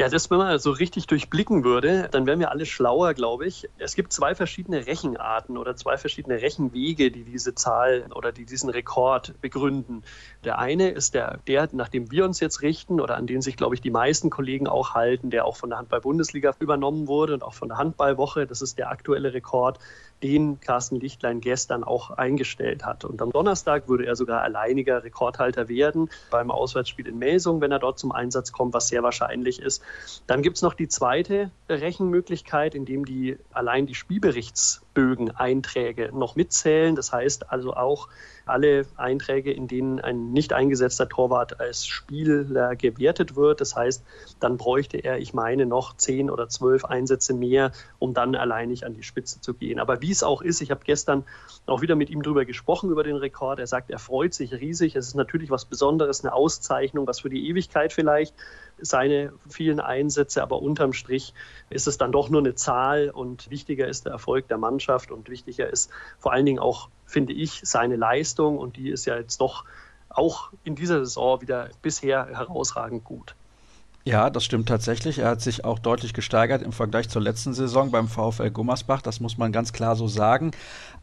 [0.00, 3.68] Ja, das, wenn man so richtig durchblicken würde, dann wären wir alle schlauer, glaube ich.
[3.78, 8.70] Es gibt zwei verschiedene Rechenarten oder zwei verschiedene Rechenwege, die diese Zahl oder die diesen
[8.70, 10.04] Rekord begründen.
[10.44, 13.56] Der eine ist der, der, nach dem wir uns jetzt richten oder an den sich,
[13.56, 17.42] glaube ich, die meisten Kollegen auch halten, der auch von der Handball-Bundesliga übernommen wurde und
[17.42, 18.46] auch von der Handballwoche.
[18.46, 19.80] Das ist der aktuelle Rekord
[20.22, 23.04] den Carsten Lichtlein gestern auch eingestellt hat.
[23.04, 27.78] Und am Donnerstag würde er sogar alleiniger Rekordhalter werden beim Auswärtsspiel in Melsung, wenn er
[27.78, 29.82] dort zum Einsatz kommt, was sehr wahrscheinlich ist.
[30.26, 33.94] Dann gibt es noch die zweite Rechenmöglichkeit, indem die allein die
[34.98, 36.96] Spielberichtsbögen Einträge noch mitzählen.
[36.96, 38.08] Das heißt also auch
[38.46, 43.60] alle Einträge, in denen ein nicht eingesetzter Torwart als Spieler gewertet wird.
[43.60, 44.02] Das heißt,
[44.40, 48.94] dann bräuchte er, ich meine, noch zehn oder zwölf Einsätze mehr, um dann alleinig an
[48.94, 49.78] die Spitze zu gehen.
[49.78, 51.24] Aber wie es auch ist, ich habe gestern
[51.66, 53.58] auch wieder mit ihm darüber gesprochen, über den Rekord.
[53.58, 54.96] Er sagt, er freut sich riesig.
[54.96, 58.34] Es ist natürlich was Besonderes, eine Auszeichnung, was für die Ewigkeit vielleicht
[58.80, 61.34] seine vielen Einsätze, aber unterm Strich
[61.70, 65.28] ist es dann doch nur eine Zahl und wichtiger ist der Erfolg der Mannschaft und
[65.28, 69.40] wichtiger ist vor allen Dingen auch finde ich, seine Leistung und die ist ja jetzt
[69.40, 69.64] doch
[70.10, 73.34] auch in dieser Saison wieder bisher herausragend gut.
[74.04, 75.18] Ja, das stimmt tatsächlich.
[75.18, 79.02] Er hat sich auch deutlich gesteigert im Vergleich zur letzten Saison beim VfL Gummersbach.
[79.02, 80.52] Das muss man ganz klar so sagen.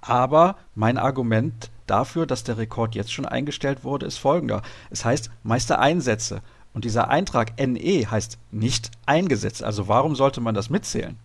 [0.01, 4.63] Aber mein Argument dafür, dass der Rekord jetzt schon eingestellt wurde, ist folgender.
[4.89, 6.41] Es heißt Meister Einsätze.
[6.75, 9.63] Und dieser Eintrag NE heißt nicht eingesetzt.
[9.63, 11.17] Also warum sollte man das mitzählen?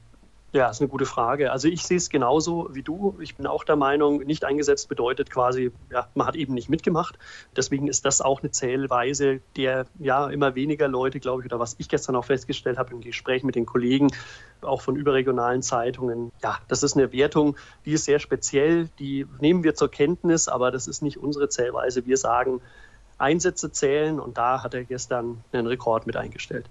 [0.53, 1.53] Ja, ist eine gute Frage.
[1.53, 3.16] Also ich sehe es genauso wie du.
[3.20, 7.18] Ich bin auch der Meinung, nicht eingesetzt bedeutet quasi, ja, man hat eben nicht mitgemacht.
[7.57, 11.74] Deswegen ist das auch eine Zählweise, der ja immer weniger Leute, glaube ich, oder was
[11.78, 14.09] ich gestern auch festgestellt habe im Gespräch mit den Kollegen,
[14.61, 16.30] auch von überregionalen Zeitungen.
[16.42, 20.70] Ja, das ist eine Wertung, die ist sehr speziell, die nehmen wir zur Kenntnis, aber
[20.70, 22.07] das ist nicht unsere Zählweise.
[22.07, 22.61] Wir sagen,
[23.20, 26.66] Einsätze zählen und da hat er gestern einen Rekord mit eingestellt.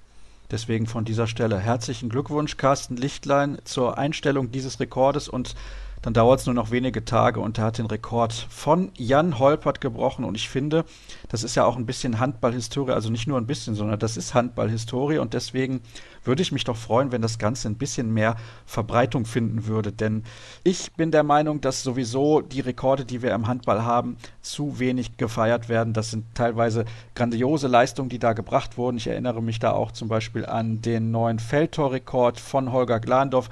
[0.51, 5.55] Deswegen von dieser Stelle herzlichen Glückwunsch, Carsten Lichtlein, zur Einstellung dieses Rekordes und
[6.01, 9.81] dann dauert es nur noch wenige Tage und er hat den Rekord von Jan Holpert
[9.81, 10.23] gebrochen.
[10.23, 10.85] Und ich finde,
[11.27, 14.33] das ist ja auch ein bisschen Handballhistorie, also nicht nur ein bisschen, sondern das ist
[14.33, 15.17] Handballhistorie.
[15.17, 15.81] Und deswegen
[16.23, 18.35] würde ich mich doch freuen, wenn das Ganze ein bisschen mehr
[18.65, 19.91] Verbreitung finden würde.
[19.91, 20.23] Denn
[20.63, 25.17] ich bin der Meinung, dass sowieso die Rekorde, die wir im Handball haben, zu wenig
[25.17, 25.93] gefeiert werden.
[25.93, 26.85] Das sind teilweise
[27.15, 28.97] grandiose Leistungen, die da gebracht wurden.
[28.97, 33.49] Ich erinnere mich da auch zum Beispiel an den neuen Feldtorrekord von Holger Glandorf.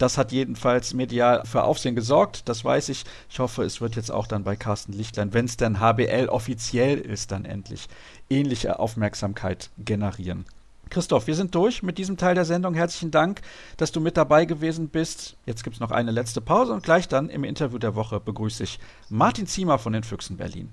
[0.00, 3.04] Das hat jedenfalls medial für Aufsehen gesorgt, das weiß ich.
[3.28, 6.98] Ich hoffe, es wird jetzt auch dann bei Carsten Lichtlein, wenn es denn HBL offiziell
[6.98, 7.86] ist, dann endlich
[8.30, 10.46] ähnliche Aufmerksamkeit generieren.
[10.88, 12.72] Christoph, wir sind durch mit diesem Teil der Sendung.
[12.72, 13.42] Herzlichen Dank,
[13.76, 15.36] dass du mit dabei gewesen bist.
[15.44, 18.64] Jetzt gibt es noch eine letzte Pause und gleich dann im Interview der Woche begrüße
[18.64, 18.80] ich
[19.10, 20.70] Martin Ziemer von den Füchsen Berlin.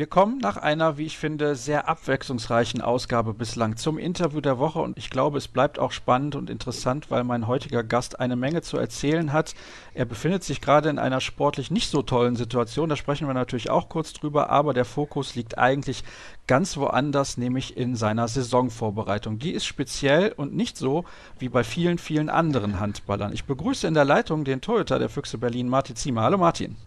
[0.00, 4.78] Wir kommen nach einer, wie ich finde, sehr abwechslungsreichen Ausgabe bislang zum Interview der Woche
[4.78, 8.62] und ich glaube, es bleibt auch spannend und interessant, weil mein heutiger Gast eine Menge
[8.62, 9.54] zu erzählen hat.
[9.92, 13.68] Er befindet sich gerade in einer sportlich nicht so tollen Situation, da sprechen wir natürlich
[13.68, 16.02] auch kurz drüber, aber der Fokus liegt eigentlich
[16.46, 19.38] ganz woanders, nämlich in seiner Saisonvorbereitung.
[19.38, 21.04] Die ist speziell und nicht so
[21.38, 23.34] wie bei vielen, vielen anderen Handballern.
[23.34, 26.22] Ich begrüße in der Leitung den Torhüter der Füchse Berlin, Martin Ziemer.
[26.22, 26.78] Hallo Martin.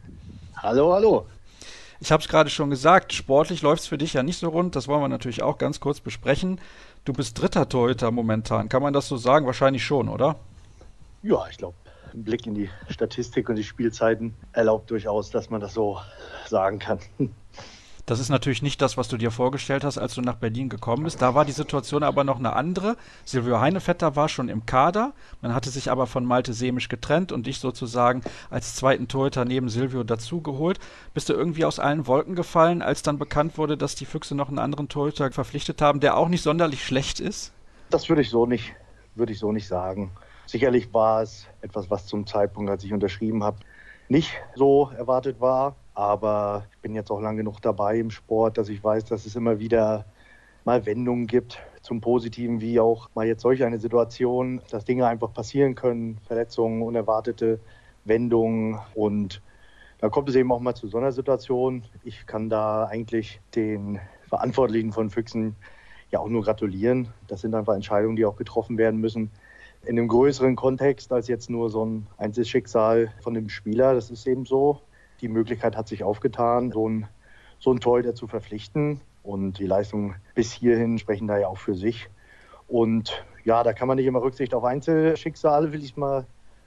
[0.55, 1.27] Hallo, hallo.
[1.99, 4.75] Ich habe es gerade schon gesagt, sportlich läuft es für dich ja nicht so rund.
[4.75, 6.59] Das wollen wir natürlich auch ganz kurz besprechen.
[7.05, 8.69] Du bist dritter Torhüter momentan.
[8.69, 9.45] Kann man das so sagen?
[9.45, 10.35] Wahrscheinlich schon, oder?
[11.21, 11.75] Ja, ich glaube,
[12.13, 15.99] ein Blick in die Statistik und die Spielzeiten erlaubt durchaus, dass man das so
[16.47, 16.99] sagen kann.
[18.05, 21.05] Das ist natürlich nicht das, was du dir vorgestellt hast, als du nach Berlin gekommen
[21.05, 21.21] bist.
[21.21, 22.97] Da war die Situation aber noch eine andere.
[23.23, 25.13] Silvio Heinevetter war schon im Kader.
[25.41, 29.69] Man hatte sich aber von Malte Semisch getrennt und dich sozusagen als zweiten Torhüter neben
[29.69, 30.79] Silvio dazugeholt.
[31.13, 34.49] Bist du irgendwie aus allen Wolken gefallen, als dann bekannt wurde, dass die Füchse noch
[34.49, 37.53] einen anderen Torhüter verpflichtet haben, der auch nicht sonderlich schlecht ist?
[37.89, 38.73] Das würde ich so nicht,
[39.15, 40.11] würde ich so nicht sagen.
[40.45, 43.59] Sicherlich war es etwas, was zum Zeitpunkt, als ich unterschrieben habe,
[44.09, 45.77] nicht so erwartet war.
[45.93, 49.35] Aber ich bin jetzt auch lang genug dabei im Sport, dass ich weiß, dass es
[49.35, 50.05] immer wieder
[50.65, 55.33] mal Wendungen gibt zum Positiven, wie auch mal jetzt solch eine Situation, dass Dinge einfach
[55.33, 57.59] passieren können, Verletzungen, unerwartete
[58.05, 59.41] Wendungen und
[60.03, 61.83] da kommt es eben auch mal zu so einer Situation.
[62.03, 65.55] Ich kann da eigentlich den Verantwortlichen von Füchsen
[66.11, 67.07] ja auch nur gratulieren.
[67.27, 69.31] Das sind einfach Entscheidungen, die auch getroffen werden müssen.
[69.83, 73.93] In einem größeren Kontext als jetzt nur so ein Einzelschicksal von dem Spieler.
[73.93, 74.81] Das ist eben so.
[75.23, 77.07] Die Möglichkeit hat sich aufgetan, so ein,
[77.57, 78.99] so ein Torhüter zu verpflichten.
[79.23, 82.09] Und die Leistungen bis hierhin sprechen da ja auch für sich.
[82.67, 86.25] Und ja, da kann man nicht immer Rücksicht auf Einzelschicksale, will ich es mal,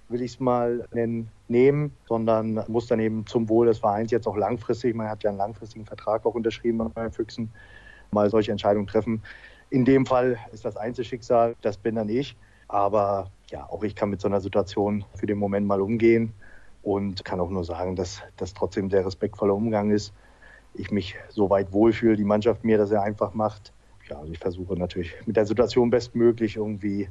[0.08, 4.36] will ich mal nennen, nehmen, sondern muss dann eben zum Wohl des Vereins jetzt auch
[4.36, 7.50] langfristig, man hat ja einen langfristigen Vertrag auch unterschrieben bei Füchsen,
[8.10, 9.22] mal solche Entscheidungen treffen.
[9.68, 12.38] In dem Fall ist das Einzelschicksal, das bin dann ich.
[12.68, 16.32] Aber ja, auch ich kann mit so einer Situation für den Moment mal umgehen
[16.86, 20.12] und kann auch nur sagen, dass das trotzdem sehr respektvoller Umgang ist.
[20.72, 23.72] Ich mich so weit wohlfühle, die Mannschaft mir das sehr einfach macht.
[24.08, 27.08] Ja, also ich versuche natürlich mit der Situation bestmöglich irgendwie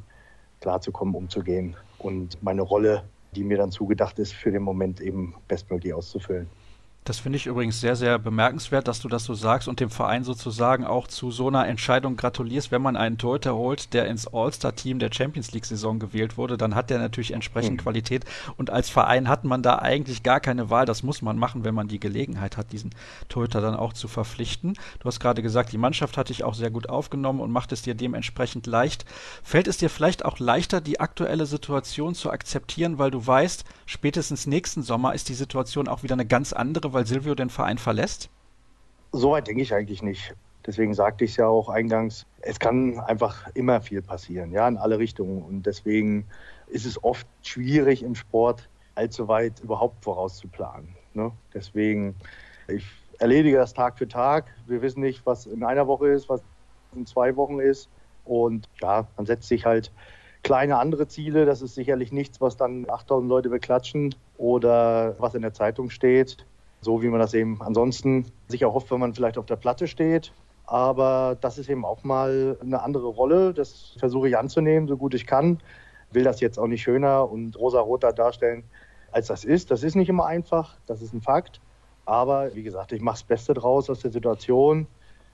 [0.61, 3.03] klarzukommen, umzugehen und meine Rolle,
[3.35, 6.47] die mir dann zugedacht ist, für den Moment eben bestmöglich auszufüllen.
[7.05, 10.23] Das finde ich übrigens sehr, sehr bemerkenswert, dass du das so sagst und dem Verein
[10.23, 12.71] sozusagen auch zu so einer Entscheidung gratulierst.
[12.71, 16.89] Wenn man einen Torhüter holt, der ins All-Star-Team der Champions League-Saison gewählt wurde, dann hat
[16.89, 17.83] der natürlich entsprechend mhm.
[17.83, 18.25] Qualität.
[18.57, 20.87] Und als Verein hat man da eigentlich gar keine Wahl.
[20.87, 22.89] Das muss man machen, wenn man die Gelegenheit hat, diesen
[23.29, 24.73] Torhüter dann auch zu verpflichten.
[24.97, 27.83] Du hast gerade gesagt, die Mannschaft hat dich auch sehr gut aufgenommen und macht es
[27.83, 29.05] dir dementsprechend leicht.
[29.43, 34.47] Fällt es dir vielleicht auch leichter, die aktuelle Situation zu akzeptieren, weil du weißt, spätestens
[34.47, 38.29] nächsten Sommer ist die Situation auch wieder eine ganz andere, weil Silvio den Verein verlässt?
[39.11, 40.33] Soweit denke ich eigentlich nicht.
[40.65, 44.77] Deswegen sagte ich es ja auch eingangs, es kann einfach immer viel passieren, ja, in
[44.77, 45.43] alle Richtungen.
[45.43, 46.25] Und deswegen
[46.67, 50.95] ist es oft schwierig im Sport, allzu weit überhaupt vorauszuplanen.
[51.13, 51.31] Ne?
[51.53, 52.15] Deswegen,
[52.67, 52.87] ich
[53.19, 54.45] erledige das Tag für Tag.
[54.65, 56.41] Wir wissen nicht, was in einer Woche ist, was
[56.95, 57.89] in zwei Wochen ist.
[58.23, 59.91] Und ja, man setzt sich halt
[60.43, 61.45] kleine andere Ziele.
[61.45, 66.45] Das ist sicherlich nichts, was dann 8000 Leute beklatschen oder was in der Zeitung steht
[66.85, 70.31] so wie man das eben ansonsten sich erhofft, wenn man vielleicht auf der Platte steht.
[70.67, 73.53] Aber das ist eben auch mal eine andere Rolle.
[73.53, 75.59] Das versuche ich anzunehmen, so gut ich kann.
[76.11, 78.63] Will das jetzt auch nicht schöner und rosa-roter darstellen,
[79.11, 79.71] als das ist.
[79.71, 81.59] Das ist nicht immer einfach, das ist ein Fakt.
[82.05, 84.85] Aber wie gesagt, ich mache das Beste draus aus der Situation.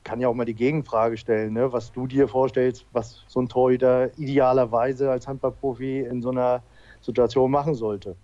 [0.06, 1.74] Kann ja auch mal die Gegenfrage stellen, ne?
[1.74, 6.64] was du dir vorstellst, was so ein Torhüter idealerweise als Handballprofi in so einer
[7.02, 8.16] Situation machen sollte.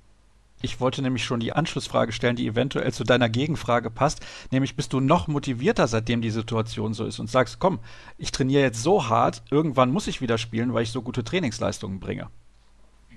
[0.62, 4.91] Ich wollte nämlich schon die Anschlussfrage stellen, die eventuell zu deiner Gegenfrage passt, nämlich bist
[4.91, 7.80] du noch motivierter, seitdem die Situation so ist und sagst, komm,
[8.18, 11.99] ich trainiere jetzt so hart, irgendwann muss ich wieder spielen, weil ich so gute Trainingsleistungen
[11.99, 12.30] bringe.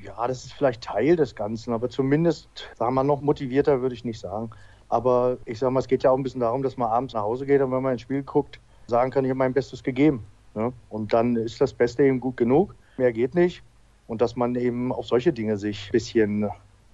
[0.03, 3.95] Ja, das ist vielleicht Teil des Ganzen, aber zumindest, sagen wir mal, noch motivierter würde
[3.95, 4.51] ich nicht sagen.
[4.91, 7.22] Aber ich sage mal, es geht ja auch ein bisschen darum, dass man abends nach
[7.22, 10.26] Hause geht und wenn man ins Spiel guckt, sagen kann, ich habe mein Bestes gegeben.
[10.55, 10.72] Ne?
[10.91, 12.74] Und dann ist das Beste eben gut genug.
[12.99, 13.62] Mehr geht nicht.
[14.09, 16.51] Und dass man eben auf solche Dinge sich ein bisschen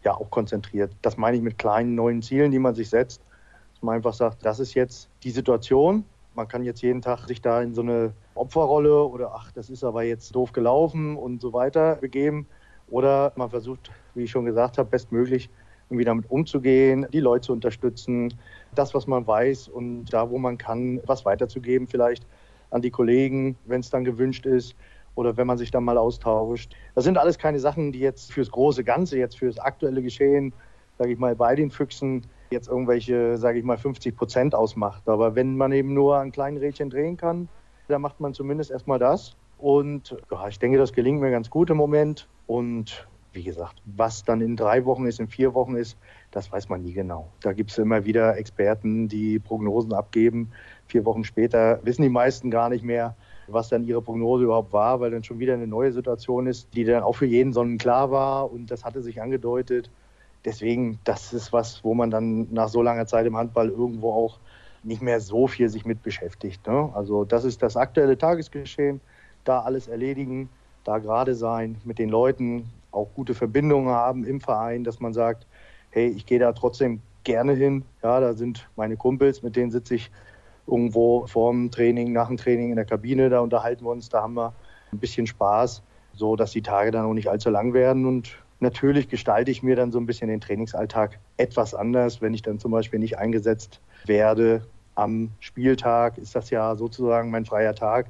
[0.07, 0.96] ja auch konzentriert.
[1.02, 3.20] Das meine ich mit kleinen neuen Zielen, die man sich setzt.
[3.74, 6.04] Dass man einfach sagt, das ist jetzt die Situation.
[6.34, 9.84] Man kann jetzt jeden Tag sich da in so eine Opferrolle oder ach, das ist
[9.84, 12.46] aber jetzt doof gelaufen und so weiter begeben.
[12.88, 15.50] Oder man versucht, wie ich schon gesagt habe, bestmöglich
[15.90, 18.32] irgendwie damit umzugehen, die Leute zu unterstützen,
[18.74, 22.26] das, was man weiß und da, wo man kann, was weiterzugeben, vielleicht
[22.70, 24.74] an die Kollegen, wenn es dann gewünscht ist
[25.16, 26.76] oder wenn man sich dann mal austauscht.
[26.94, 30.52] Das sind alles keine Sachen, die jetzt fürs große Ganze, jetzt fürs aktuelle Geschehen,
[30.98, 35.08] sage ich mal, bei den Füchsen jetzt irgendwelche, sage ich mal, 50 Prozent ausmacht.
[35.08, 37.48] Aber wenn man eben nur ein kleines Rädchen drehen kann,
[37.88, 39.36] dann macht man zumindest erstmal das.
[39.58, 42.28] Und ja, ich denke, das gelingt mir ganz gut im Moment.
[42.46, 45.98] Und wie gesagt, was dann in drei Wochen ist, in vier Wochen ist,
[46.30, 47.28] das weiß man nie genau.
[47.40, 50.52] Da gibt es immer wieder Experten, die Prognosen abgeben.
[50.86, 53.16] Vier Wochen später wissen die meisten gar nicht mehr,
[53.49, 56.84] was dann ihre Prognose überhaupt war, weil dann schon wieder eine neue Situation ist, die
[56.84, 59.90] dann auch für jeden sonnenklar war und das hatte sich angedeutet.
[60.44, 64.38] Deswegen, das ist was, wo man dann nach so langer Zeit im Handball irgendwo auch
[64.82, 66.66] nicht mehr so viel sich mit beschäftigt.
[66.66, 66.90] Ne?
[66.94, 69.01] Also das ist das aktuelle Tagesgeschehen,
[69.44, 70.49] da alles erledigen,
[70.84, 75.47] da gerade sein, mit den Leuten auch gute Verbindungen haben im Verein, dass man sagt,
[75.90, 77.84] hey, ich gehe da trotzdem gerne hin.
[78.03, 80.11] Ja, da sind meine Kumpels, mit denen sitze ich
[80.66, 84.34] irgendwo vorm Training, nach dem Training in der Kabine, da unterhalten wir uns, da haben
[84.34, 84.52] wir
[84.92, 85.82] ein bisschen Spaß,
[86.14, 89.76] so dass die Tage dann auch nicht allzu lang werden und Natürlich gestalte ich mir
[89.76, 93.80] dann so ein bisschen den Trainingsalltag etwas anders, wenn ich dann zum Beispiel nicht eingesetzt
[94.06, 94.62] werde.
[94.94, 98.06] Am Spieltag ist das ja sozusagen mein freier Tag,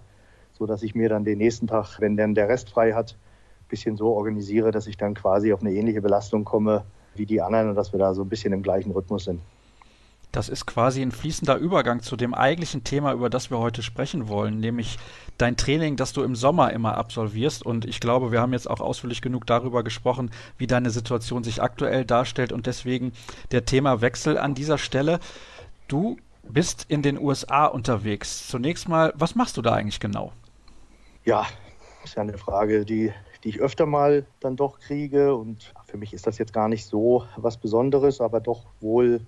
[0.53, 3.17] sodass ich mir dann den nächsten Tag, wenn dann der Rest frei hat,
[3.61, 6.85] ein bisschen so organisiere, dass ich dann quasi auf eine ähnliche Belastung komme
[7.17, 9.41] wie die anderen und dass wir da so ein bisschen im gleichen Rhythmus sind.
[10.33, 14.29] Das ist quasi ein fließender Übergang zu dem eigentlichen Thema, über das wir heute sprechen
[14.29, 14.99] wollen, nämlich
[15.39, 17.65] dein Training, das du im Sommer immer absolvierst.
[17.65, 21.63] Und ich glaube, wir haben jetzt auch ausführlich genug darüber gesprochen, wie deine Situation sich
[21.63, 23.13] aktuell darstellt und deswegen
[23.51, 25.21] der Themawechsel an dieser Stelle.
[25.89, 28.49] Du bist in den USA unterwegs.
[28.49, 30.33] Zunächst mal, was machst du da eigentlich genau?
[31.25, 31.47] Ja,
[32.05, 33.13] ist ja eine Frage, die,
[33.43, 35.35] die ich öfter mal dann doch kriege.
[35.35, 39.21] Und für mich ist das jetzt gar nicht so was Besonderes, aber doch wohl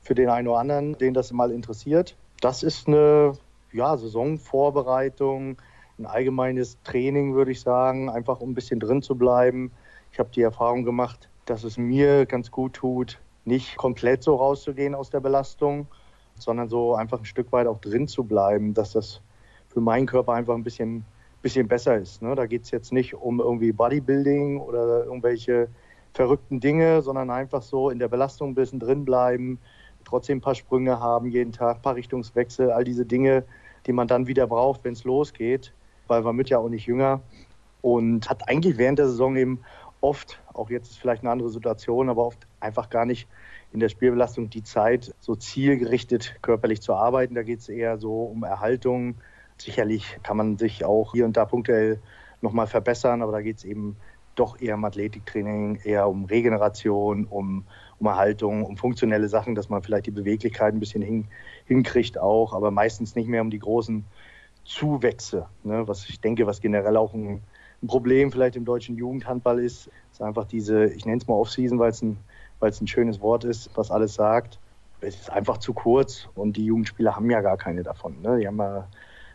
[0.00, 2.16] für den einen oder anderen, den das mal interessiert.
[2.40, 3.34] Das ist eine
[3.72, 5.56] ja, Saisonvorbereitung,
[5.98, 9.70] ein allgemeines Training, würde ich sagen, einfach um ein bisschen drin zu bleiben.
[10.12, 14.94] Ich habe die Erfahrung gemacht, dass es mir ganz gut tut, nicht komplett so rauszugehen
[14.94, 15.86] aus der Belastung,
[16.34, 19.20] sondern so einfach ein Stück weit auch drin zu bleiben, dass das
[19.68, 21.04] für meinen Körper einfach ein bisschen,
[21.42, 22.22] bisschen besser ist.
[22.22, 22.34] Ne?
[22.34, 25.68] Da geht es jetzt nicht um irgendwie Bodybuilding oder irgendwelche
[26.12, 29.58] verrückten Dinge, sondern einfach so in der Belastung ein bisschen drin bleiben,
[30.10, 33.44] trotzdem ein paar Sprünge haben jeden Tag, ein paar Richtungswechsel, all diese Dinge,
[33.86, 35.72] die man dann wieder braucht, wenn es losgeht,
[36.06, 37.22] weil man wird ja auch nicht jünger
[37.80, 39.60] und hat eigentlich während der Saison eben
[40.00, 43.28] oft, auch jetzt ist vielleicht eine andere Situation, aber oft einfach gar nicht
[43.72, 47.34] in der Spielbelastung die Zeit, so zielgerichtet körperlich zu arbeiten.
[47.34, 49.16] Da geht es eher so um Erhaltung.
[49.58, 52.00] Sicherlich kann man sich auch hier und da punktuell
[52.40, 53.96] nochmal verbessern, aber da geht es eben
[54.34, 57.66] doch eher um Athletiktraining, eher um Regeneration, um,
[58.00, 61.28] um Erhaltung, um funktionelle Sachen, dass man vielleicht die Beweglichkeit ein bisschen hin,
[61.66, 64.04] hinkriegt auch, aber meistens nicht mehr um die großen
[64.64, 65.46] Zuwächse.
[65.62, 65.86] Ne?
[65.86, 67.42] Was ich denke, was generell auch ein,
[67.82, 71.78] ein, Problem vielleicht im deutschen Jugendhandball ist, ist einfach diese, ich nenne es mal Off-Season,
[71.78, 72.18] weil es ein,
[72.60, 74.58] ein schönes Wort ist, was alles sagt.
[75.00, 78.20] Es ist einfach zu kurz und die Jugendspieler haben ja gar keine davon.
[78.22, 78.38] Ne?
[78.38, 78.86] Die haben ja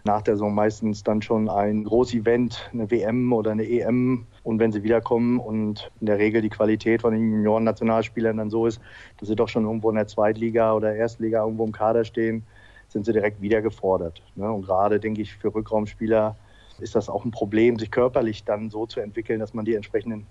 [0.05, 4.27] nach der Saison meistens dann schon ein Großevent, eine WM oder eine EM.
[4.43, 8.67] Und wenn sie wiederkommen und in der Regel die Qualität von den Junioren-Nationalspielern dann so
[8.67, 8.79] ist,
[9.17, 12.43] dass sie doch schon irgendwo in der Zweitliga oder Erstliga irgendwo im Kader stehen,
[12.87, 14.21] sind sie direkt wieder gefordert.
[14.35, 14.49] Ne?
[14.49, 16.35] Und gerade, denke ich, für Rückraumspieler
[16.79, 20.27] ist das auch ein Problem, sich körperlich dann so zu entwickeln, dass man die entsprechenden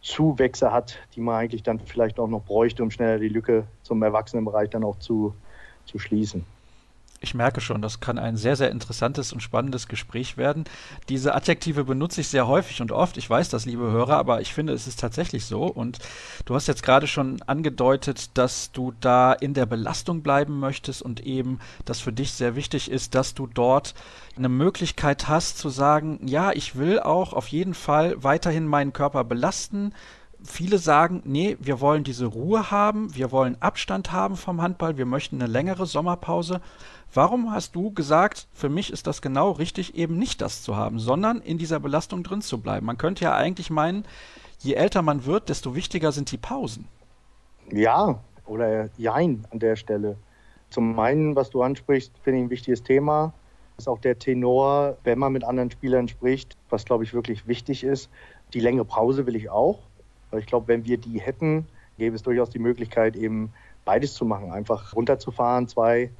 [0.00, 4.02] Zuwächse hat, die man eigentlich dann vielleicht auch noch bräuchte, um schneller die Lücke zum
[4.02, 5.34] Erwachsenenbereich dann auch zu,
[5.84, 6.46] zu schließen.
[7.20, 10.64] Ich merke schon, das kann ein sehr, sehr interessantes und spannendes Gespräch werden.
[11.08, 13.16] Diese Adjektive benutze ich sehr häufig und oft.
[13.16, 15.64] Ich weiß das, liebe Hörer, aber ich finde, es ist tatsächlich so.
[15.64, 15.98] Und
[16.44, 21.20] du hast jetzt gerade schon angedeutet, dass du da in der Belastung bleiben möchtest und
[21.26, 23.94] eben, dass für dich sehr wichtig ist, dass du dort
[24.36, 29.24] eine Möglichkeit hast zu sagen, ja, ich will auch auf jeden Fall weiterhin meinen Körper
[29.24, 29.92] belasten,
[30.44, 35.06] viele sagen, nee, wir wollen diese Ruhe haben, wir wollen Abstand haben vom Handball, wir
[35.06, 36.60] möchten eine längere Sommerpause.
[37.12, 40.98] Warum hast du gesagt, für mich ist das genau richtig, eben nicht das zu haben,
[40.98, 42.86] sondern in dieser Belastung drin zu bleiben?
[42.86, 44.04] Man könnte ja eigentlich meinen,
[44.58, 46.86] je älter man wird, desto wichtiger sind die Pausen.
[47.70, 50.16] Ja, oder jein an der Stelle.
[50.70, 53.32] Zum einen, was du ansprichst, finde ich ein wichtiges Thema.
[53.78, 57.84] Ist auch der Tenor, wenn man mit anderen Spielern spricht, was glaube ich wirklich wichtig
[57.84, 58.10] ist.
[58.52, 59.87] Die längere Pause will ich auch.
[60.36, 61.66] Ich glaube, wenn wir die hätten,
[61.96, 63.52] gäbe es durchaus die Möglichkeit, eben
[63.84, 64.52] beides zu machen.
[64.52, 66.10] Einfach runterzufahren, zwei,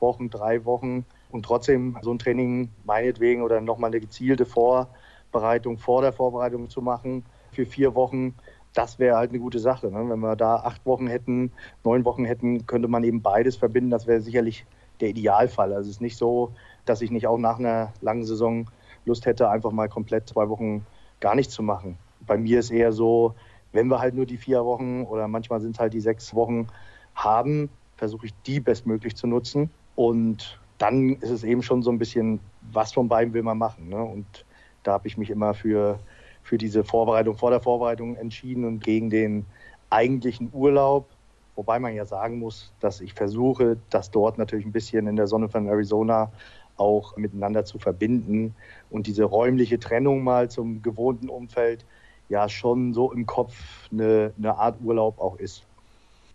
[0.00, 6.02] Wochen, drei Wochen und trotzdem so ein Training meinetwegen oder nochmal eine gezielte Vorbereitung vor
[6.02, 8.34] der Vorbereitung zu machen für vier Wochen,
[8.74, 9.90] das wäre halt eine gute Sache.
[9.90, 10.08] Ne?
[10.08, 11.50] Wenn wir da acht Wochen hätten,
[11.82, 13.90] neun Wochen hätten, könnte man eben beides verbinden.
[13.90, 14.66] Das wäre sicherlich
[15.00, 15.72] der Idealfall.
[15.72, 16.52] Also es ist nicht so,
[16.84, 18.66] dass ich nicht auch nach einer langen Saison
[19.06, 20.84] Lust hätte, einfach mal komplett zwei Wochen
[21.20, 21.96] gar nichts zu machen.
[22.26, 23.34] Bei mir ist eher so,
[23.76, 26.66] wenn wir halt nur die vier Wochen oder manchmal sind es halt die sechs Wochen
[27.14, 31.98] haben, versuche ich die bestmöglich zu nutzen und dann ist es eben schon so ein
[31.98, 32.40] bisschen,
[32.72, 33.88] was von beiden will man machen.
[33.88, 34.02] Ne?
[34.02, 34.44] Und
[34.82, 35.98] da habe ich mich immer für,
[36.42, 39.46] für diese Vorbereitung, vor der Vorbereitung entschieden und gegen den
[39.90, 41.08] eigentlichen Urlaub.
[41.54, 45.26] Wobei man ja sagen muss, dass ich versuche, das dort natürlich ein bisschen in der
[45.26, 46.30] Sonne von Arizona
[46.76, 48.54] auch miteinander zu verbinden
[48.90, 51.86] und diese räumliche Trennung mal zum gewohnten Umfeld
[52.28, 53.54] ja schon so im Kopf
[53.90, 55.62] eine, eine Art Urlaub auch ist.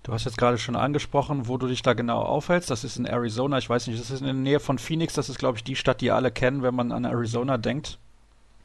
[0.04, 2.72] Du hast jetzt gerade schon angesprochen, wo du dich da genau aufhältst.
[2.72, 3.60] Das ist in Arizona.
[3.60, 5.14] Ich weiß nicht, das ist in der Nähe von Phoenix.
[5.14, 8.00] Das ist, glaube ich, die Stadt, die alle kennen, wenn man an Arizona denkt.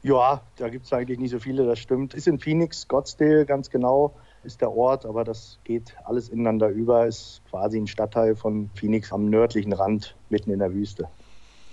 [0.01, 2.13] Ja, da gibt es eigentlich nicht so viele, das stimmt.
[2.13, 4.13] Ist in Phoenix, Scottsdale, ganz genau.
[4.43, 9.11] ist der Ort, aber das geht alles ineinander über, ist quasi ein Stadtteil von Phoenix
[9.11, 11.07] am nördlichen Rand, mitten in der Wüste.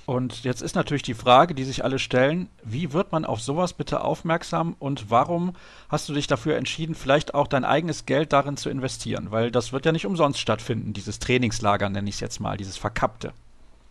[0.07, 3.73] Und jetzt ist natürlich die Frage, die sich alle stellen, wie wird man auf sowas
[3.73, 5.55] bitte aufmerksam und warum
[5.89, 9.29] hast du dich dafür entschieden, vielleicht auch dein eigenes Geld darin zu investieren?
[9.31, 12.77] Weil das wird ja nicht umsonst stattfinden, dieses Trainingslager nenne ich es jetzt mal, dieses
[12.77, 13.33] Verkappte.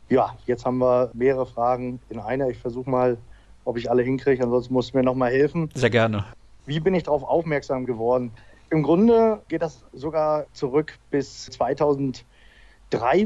[0.10, 2.50] Ja, jetzt haben wir mehrere Fragen in einer.
[2.50, 3.18] Ich versuche mal,
[3.66, 5.70] ob ich alle hinkriege, ansonsten musst du mir nochmal helfen.
[5.74, 6.26] Sehr gerne.
[6.66, 8.32] Wie bin ich darauf aufmerksam geworden?
[8.70, 12.24] Im Grunde geht das sogar zurück bis 2003,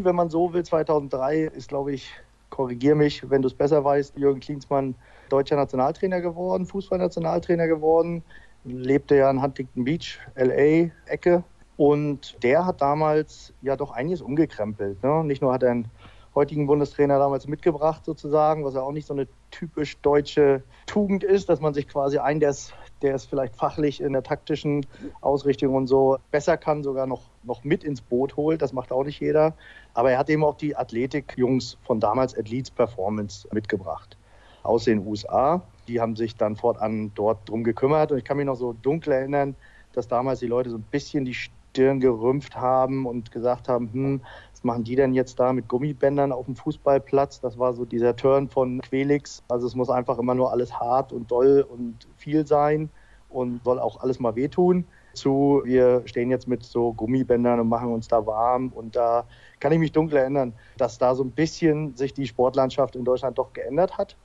[0.04, 0.64] wenn man so will.
[0.64, 2.12] 2003 ist, glaube ich,
[2.50, 4.96] korrigiere mich, wenn du es besser weißt, Jürgen Klinsmann
[5.30, 8.24] deutscher Nationaltrainer geworden, Fußballnationaltrainer geworden,
[8.64, 11.44] lebte ja in Huntington Beach, LA, Ecke.
[11.78, 15.02] Und der hat damals ja doch einiges umgekrempelt.
[15.04, 15.24] Ne?
[15.24, 15.92] Nicht nur hat er einen
[16.38, 21.50] heutigen Bundestrainer damals mitgebracht, sozusagen, was ja auch nicht so eine typisch deutsche Tugend ist,
[21.50, 24.86] dass man sich quasi einen, der es, der es vielleicht fachlich in der taktischen
[25.22, 28.62] Ausrichtung und so besser kann, sogar noch, noch mit ins Boot holt.
[28.62, 29.54] Das macht auch nicht jeder.
[29.94, 34.18] Aber er hat eben auch die Athletik-Jungs von damals Athletes Performance mitgebracht
[34.64, 35.62] aus den USA.
[35.88, 38.12] Die haben sich dann fortan dort drum gekümmert.
[38.12, 39.56] Und ich kann mich noch so dunkel erinnern,
[39.94, 44.22] dass damals die Leute so ein bisschen die Stirn gerümpft haben und gesagt haben, hm,
[44.52, 47.40] was machen die denn jetzt da mit Gummibändern auf dem Fußballplatz?
[47.40, 49.44] Das war so dieser Turn von Quelix.
[49.48, 52.90] Also es muss einfach immer nur alles hart und doll und viel sein
[53.30, 54.86] und soll auch alles mal wehtun
[55.18, 58.70] zu, wir stehen jetzt mit so Gummibändern und machen uns da warm.
[58.70, 59.26] Und da
[59.60, 63.38] kann ich mich dunkel erinnern, dass da so ein bisschen sich die Sportlandschaft in Deutschland
[63.38, 64.16] doch geändert hat.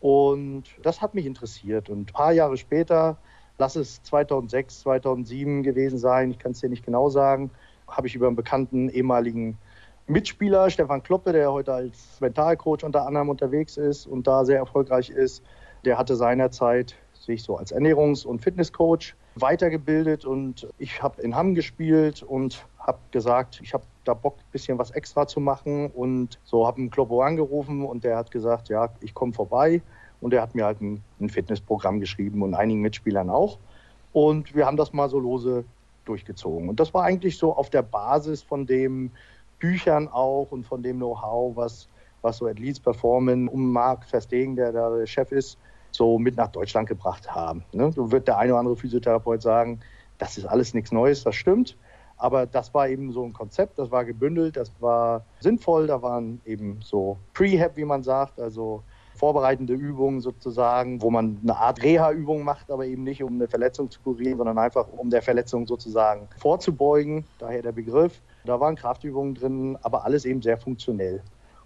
[0.00, 1.90] Und das hat mich interessiert.
[1.90, 3.18] Und ein paar Jahre später,
[3.58, 7.50] lass es 2006, 2007 gewesen sein, ich kann es dir nicht genau sagen,
[7.86, 9.58] habe ich über einen bekannten ehemaligen
[10.06, 15.10] Mitspieler, Stefan Kloppe, der heute als Mentalcoach unter anderem unterwegs ist und da sehr erfolgreich
[15.10, 15.42] ist,
[15.84, 21.54] der hatte seinerzeit sich so als Ernährungs- und Fitnesscoach weitergebildet und ich habe in Hamm
[21.54, 25.90] gespielt und habe gesagt, ich habe da Bock, ein bisschen was extra zu machen.
[25.90, 29.82] Und so habe einen Klobo angerufen und der hat gesagt, ja, ich komme vorbei.
[30.20, 33.58] Und er hat mir halt ein, ein Fitnessprogramm geschrieben und einigen Mitspielern auch.
[34.12, 35.64] Und wir haben das mal so lose
[36.06, 36.68] durchgezogen.
[36.68, 39.12] Und das war eigentlich so auf der Basis von den
[39.58, 41.88] Büchern auch und von dem Know-how, was
[42.22, 45.58] was so Athletes performen, um Marc Verstegen, der da der Chef ist,
[45.90, 47.64] so mit nach Deutschland gebracht haben.
[47.72, 47.92] Ne?
[47.92, 49.80] So wird der eine oder andere Physiotherapeut sagen,
[50.18, 51.76] das ist alles nichts Neues, das stimmt.
[52.16, 56.40] Aber das war eben so ein Konzept, das war gebündelt, das war sinnvoll, da waren
[56.44, 58.82] eben so Prehab, wie man sagt, also
[59.14, 63.90] vorbereitende Übungen sozusagen, wo man eine Art Reha-Übung macht, aber eben nicht, um eine Verletzung
[63.90, 68.20] zu kurieren, sondern einfach, um der Verletzung sozusagen vorzubeugen, daher der Begriff.
[68.44, 71.20] Da waren Kraftübungen drin, aber alles eben sehr funktionell.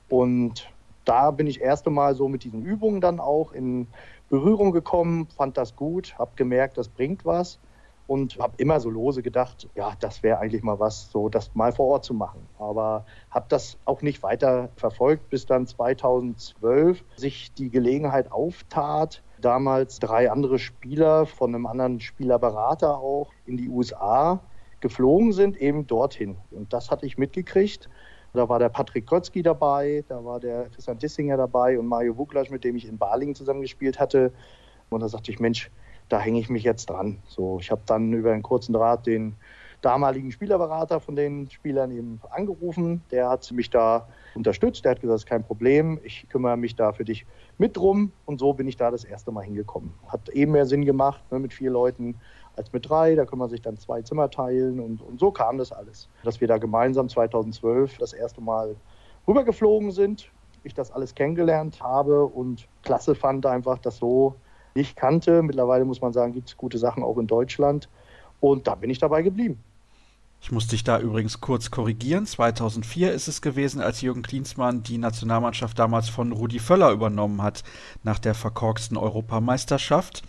[0.09, 0.68] Und
[1.05, 3.87] da bin ich erste Mal so mit diesen Übungen dann auch in
[4.29, 7.59] Berührung gekommen, fand das gut, habe gemerkt, das bringt was
[8.07, 11.73] und habe immer so lose gedacht, ja, das wäre eigentlich mal was, so das mal
[11.73, 12.47] vor Ort zu machen.
[12.59, 19.99] Aber habe das auch nicht weiter verfolgt, bis dann 2012 sich die Gelegenheit auftat, damals
[19.99, 24.41] drei andere Spieler von einem anderen Spielerberater auch in die USA
[24.81, 26.37] geflogen sind, eben dorthin.
[26.51, 27.89] Und das hatte ich mitgekriegt.
[28.35, 32.51] Da war der Patrick Krotzki dabei, da war der Christian Dissinger dabei und Mario Wuklasch,
[32.51, 34.33] mit dem ich in Balingen zusammengespielt hatte.
[34.89, 35.70] Und da sagte ich, Mensch,
[36.09, 37.18] da hänge ich mich jetzt dran.
[37.26, 39.37] So, ich habe dann über einen kurzen Draht den
[39.83, 43.03] damaligen Spielerberater von den Spielern eben angerufen.
[43.11, 44.85] Der hat mich da unterstützt.
[44.85, 46.01] Der hat gesagt, kein Problem.
[46.05, 47.26] Ich kümmere mich da für dich
[47.59, 48.12] mit drum.
[48.24, 49.93] Und so bin ich da das erste Mal hingekommen.
[50.09, 52.14] Hat eben mehr Sinn gemacht, ne, mit vier Leuten
[52.57, 53.15] als mit drei.
[53.15, 56.09] Da kann man sich dann zwei Zimmer teilen und, und so kam das alles.
[56.25, 58.77] Dass wir da gemeinsam 2012 das erste Mal
[59.27, 60.31] rübergeflogen sind,
[60.65, 64.37] ich das alles kennengelernt habe und klasse fand einfach, das so
[64.75, 65.43] nicht kannte.
[65.43, 67.89] Mittlerweile muss man sagen, gibt es gute Sachen auch in Deutschland.
[68.41, 69.59] Und da bin ich dabei geblieben.
[70.41, 72.27] Ich muss dich da übrigens kurz korrigieren.
[72.27, 77.63] 2004 ist es gewesen, als Jürgen Klinsmann die Nationalmannschaft damals von Rudi Völler übernommen hat
[78.03, 80.25] nach der verkorksten Europameisterschaft.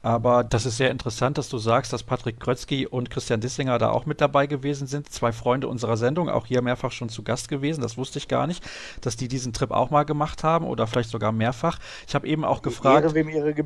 [0.00, 3.90] Aber das ist sehr interessant, dass du sagst, dass Patrick Krötzky und Christian Dissinger da
[3.90, 5.10] auch mit dabei gewesen sind.
[5.10, 7.80] Zwei Freunde unserer Sendung, auch hier mehrfach schon zu Gast gewesen.
[7.80, 8.64] Das wusste ich gar nicht,
[9.00, 11.80] dass die diesen Trip auch mal gemacht haben oder vielleicht sogar mehrfach.
[12.06, 13.12] Ich habe eben auch gefragt.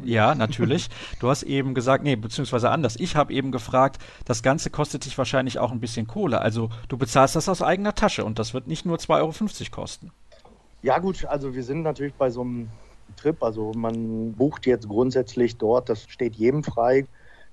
[0.05, 0.89] Ja, natürlich.
[1.21, 2.97] Du hast eben gesagt, nee, beziehungsweise anders.
[2.97, 6.41] Ich habe eben gefragt, das Ganze kostet dich wahrscheinlich auch ein bisschen Kohle.
[6.41, 10.13] Also du bezahlst das aus eigener Tasche und das wird nicht nur 2,50 Euro kosten.
[10.83, 12.69] Ja gut, also wir sind natürlich bei so einem
[13.23, 13.43] Trip.
[13.43, 17.07] Also man bucht jetzt grundsätzlich dort, das steht jedem frei,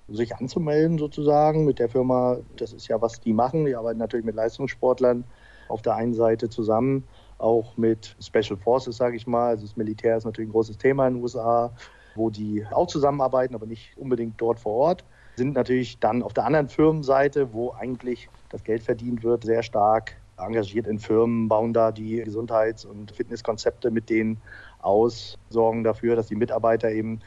[0.08, 2.38] sich anzumelden sozusagen mit der Firma.
[2.58, 3.66] Das ist ja, was die machen.
[3.66, 5.24] Die arbeiten natürlich mit Leistungssportlern
[5.68, 7.08] auf der einen Seite zusammen,
[7.38, 9.50] auch mit Special Forces, sage ich mal.
[9.50, 11.72] Also das Militär ist natürlich ein großes Thema in den USA,
[12.16, 15.06] wo die auch zusammenarbeiten, aber nicht unbedingt dort vor Ort.
[15.36, 20.18] sind natürlich dann auf der anderen Firmenseite, wo eigentlich das Geld verdient wird, sehr stark
[20.40, 24.42] engagiert in Firmen, bauen da die Gesundheits- und Fitnesskonzepte mit denen
[24.82, 27.22] aus, sorgen dafür, dass die Mitarbeiter eben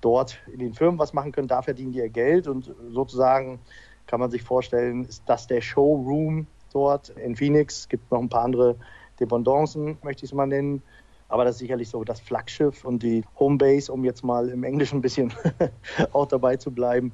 [0.00, 1.48] dort in den Firmen was machen können.
[1.48, 3.58] Da verdienen die ihr Geld und sozusagen
[4.06, 7.80] kann man sich vorstellen, ist das der Showroom dort in Phoenix.
[7.80, 8.76] Es gibt noch ein paar andere
[9.18, 10.82] Dependancen, möchte ich es mal nennen.
[11.28, 14.98] Aber das ist sicherlich so das Flaggschiff und die Homebase, um jetzt mal im Englischen
[14.98, 15.32] ein bisschen
[16.12, 17.12] auch dabei zu bleiben.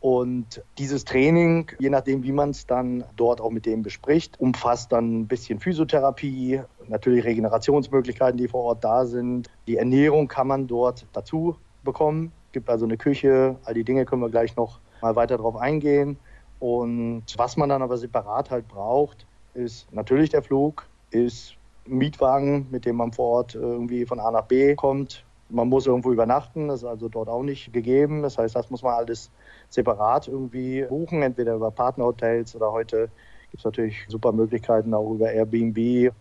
[0.00, 4.92] Und dieses Training, je nachdem, wie man es dann dort auch mit dem bespricht, umfasst
[4.92, 9.48] dann ein bisschen Physiotherapie, natürlich Regenerationsmöglichkeiten, die vor Ort da sind.
[9.66, 12.32] Die Ernährung kann man dort dazu bekommen.
[12.46, 15.56] Es gibt also eine Küche, all die Dinge können wir gleich noch mal weiter drauf
[15.56, 16.18] eingehen.
[16.60, 21.56] Und was man dann aber separat halt braucht, ist natürlich der Flug, ist
[21.86, 25.24] ein Mietwagen, mit dem man vor Ort irgendwie von A nach B kommt.
[25.50, 28.22] Man muss irgendwo übernachten, das ist also dort auch nicht gegeben.
[28.22, 29.30] Das heißt, das muss man alles
[29.68, 33.10] separat irgendwie buchen, entweder über Partnerhotels oder heute
[33.50, 36.12] gibt es natürlich super Möglichkeiten auch über Airbnb.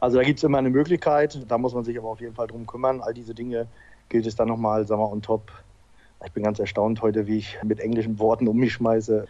[0.00, 2.46] Also da gibt es immer eine Möglichkeit, da muss man sich aber auf jeden Fall
[2.46, 3.02] drum kümmern.
[3.02, 3.66] All diese Dinge
[4.08, 5.52] gilt es dann nochmal, sagen wir, on top.
[6.24, 9.26] Ich bin ganz erstaunt heute, wie ich mit englischen Worten um mich schmeiße,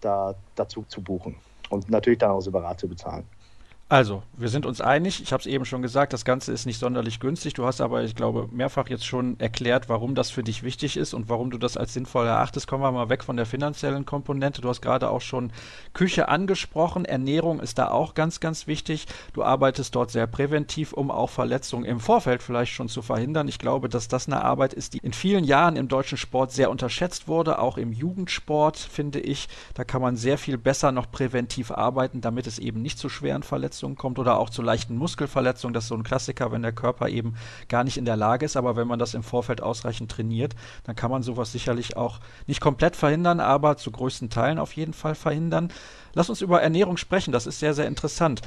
[0.00, 1.36] da dazu zu buchen
[1.70, 3.24] und natürlich dann auch separat zu bezahlen.
[3.90, 5.20] Also, wir sind uns einig.
[5.20, 7.54] Ich habe es eben schon gesagt, das Ganze ist nicht sonderlich günstig.
[7.54, 11.12] Du hast aber, ich glaube, mehrfach jetzt schon erklärt, warum das für dich wichtig ist
[11.12, 12.68] und warum du das als sinnvoll erachtest.
[12.68, 14.60] Kommen wir mal weg von der finanziellen Komponente.
[14.60, 15.50] Du hast gerade auch schon
[15.92, 17.04] Küche angesprochen.
[17.04, 19.08] Ernährung ist da auch ganz, ganz wichtig.
[19.32, 23.48] Du arbeitest dort sehr präventiv, um auch Verletzungen im Vorfeld vielleicht schon zu verhindern.
[23.48, 26.70] Ich glaube, dass das eine Arbeit ist, die in vielen Jahren im deutschen Sport sehr
[26.70, 27.58] unterschätzt wurde.
[27.58, 29.48] Auch im Jugendsport, finde ich.
[29.74, 33.42] Da kann man sehr viel besser noch präventiv arbeiten, damit es eben nicht zu schweren
[33.42, 35.72] Verletzungen Verletzungen kommt oder auch zu leichten Muskelverletzungen.
[35.72, 37.34] Das ist so ein Klassiker, wenn der Körper eben
[37.68, 38.56] gar nicht in der Lage ist.
[38.56, 40.54] Aber wenn man das im Vorfeld ausreichend trainiert,
[40.84, 44.92] dann kann man sowas sicherlich auch nicht komplett verhindern, aber zu größten Teilen auf jeden
[44.92, 45.72] Fall verhindern.
[46.12, 47.32] Lass uns über Ernährung sprechen.
[47.32, 48.42] Das ist sehr, sehr interessant.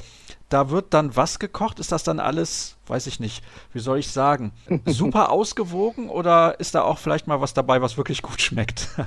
[0.49, 1.79] Da wird dann was gekocht?
[1.79, 4.51] Ist das dann alles, weiß ich nicht, wie soll ich sagen,
[4.85, 8.89] super ausgewogen oder ist da auch vielleicht mal was dabei, was wirklich gut schmeckt?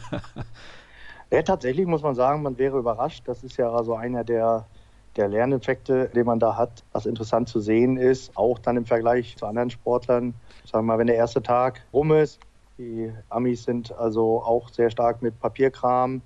[1.28, 3.24] Ja, tatsächlich muss man sagen, man wäre überrascht.
[3.26, 4.68] Das ist ja also einer der
[5.16, 6.84] der Lerneffekte, den man da hat.
[6.92, 10.98] Was interessant zu sehen ist, auch dann im Vergleich zu anderen Sportlern, sagen wir mal,
[10.98, 12.40] wenn der erste Tag rum ist,
[12.78, 16.20] die Amis sind also auch sehr stark mit Papierkram.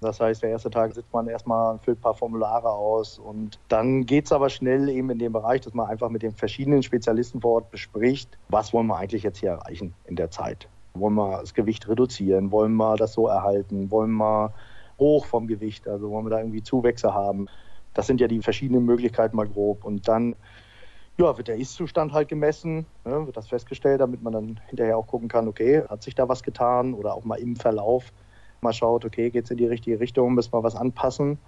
[0.00, 4.04] Das heißt, der erste Tag sitzt man erstmal, füllt ein paar Formulare aus und dann
[4.04, 7.40] geht es aber schnell eben in den Bereich, dass man einfach mit den verschiedenen Spezialisten
[7.40, 10.68] vor Ort bespricht, was wollen wir eigentlich jetzt hier erreichen in der Zeit.
[10.92, 12.52] Wollen wir das Gewicht reduzieren?
[12.52, 13.90] Wollen wir das so erhalten?
[13.90, 14.52] Wollen wir
[14.98, 15.88] hoch vom Gewicht?
[15.88, 17.48] Also wollen wir da irgendwie Zuwächse haben?
[17.94, 19.84] Das sind ja die verschiedenen Möglichkeiten mal grob.
[19.84, 20.36] Und dann
[21.16, 25.06] ja, wird der Ist-Zustand halt gemessen, ne, wird das festgestellt, damit man dann hinterher auch
[25.06, 28.12] gucken kann, okay, hat sich da was getan oder auch mal im Verlauf
[28.60, 31.38] mal schaut, okay, geht es in die richtige Richtung, müssen wir was anpassen.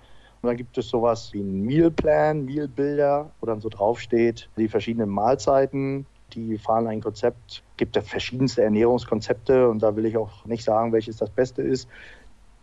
[0.42, 5.08] Und dann gibt es sowas wie einen Mealplan, Mealbilder, wo dann so draufsteht, die verschiedenen
[5.08, 10.62] Mahlzeiten, die fahren ein Konzept, gibt es verschiedenste Ernährungskonzepte und da will ich auch nicht
[10.62, 11.88] sagen, welches das Beste ist.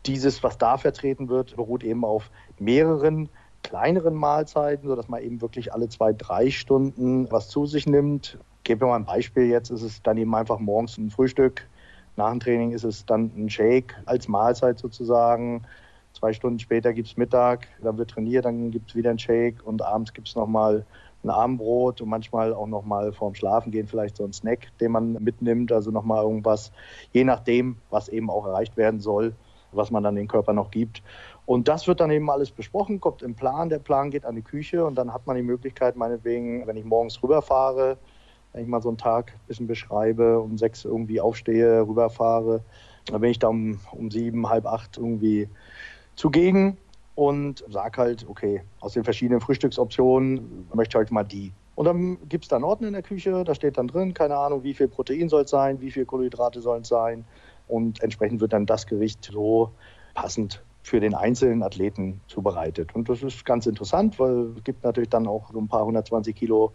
[0.05, 2.29] Dieses, was da vertreten wird, beruht eben auf
[2.59, 3.29] mehreren
[3.63, 8.37] kleineren Mahlzeiten, sodass man eben wirklich alle zwei, drei Stunden was zu sich nimmt.
[8.57, 9.45] Ich gebe mal ein Beispiel.
[9.45, 11.67] Jetzt ist es dann eben einfach morgens ein Frühstück.
[12.15, 15.63] Nach dem Training ist es dann ein Shake als Mahlzeit sozusagen.
[16.13, 19.65] Zwei Stunden später gibt es Mittag, dann wird trainiert, dann gibt es wieder ein Shake
[19.65, 20.85] und abends gibt es nochmal
[21.23, 25.71] ein Abendbrot und manchmal auch nochmal vorm Schlafengehen vielleicht so ein Snack, den man mitnimmt,
[25.71, 26.71] also nochmal irgendwas,
[27.13, 29.33] je nachdem, was eben auch erreicht werden soll,
[29.71, 31.01] was man dann den Körper noch gibt.
[31.45, 33.69] Und das wird dann eben alles besprochen, kommt im Plan.
[33.69, 36.85] Der Plan geht an die Küche und dann hat man die Möglichkeit, meinetwegen, wenn ich
[36.85, 37.97] morgens rüberfahre,
[38.53, 42.61] wenn ich mal so einen Tag ein bisschen beschreibe, um sechs irgendwie aufstehe, rüberfahre,
[43.07, 45.49] dann bin ich da um, um sieben, halb acht irgendwie
[46.15, 46.77] zugegen
[47.15, 51.51] und sage halt, okay, aus den verschiedenen Frühstücksoptionen möchte ich heute mal die.
[51.75, 54.37] Und dann gibt es da einen Ordner in der Küche, da steht dann drin, keine
[54.37, 57.25] Ahnung, wie viel Protein soll es sein, wie viel Kohlenhydrate sollen es sein.
[57.67, 59.71] Und entsprechend wird dann das Gericht so
[60.13, 62.93] passend für den einzelnen Athleten zubereitet.
[62.93, 66.35] Und das ist ganz interessant, weil es gibt natürlich dann auch so ein paar 120
[66.35, 66.73] Kilo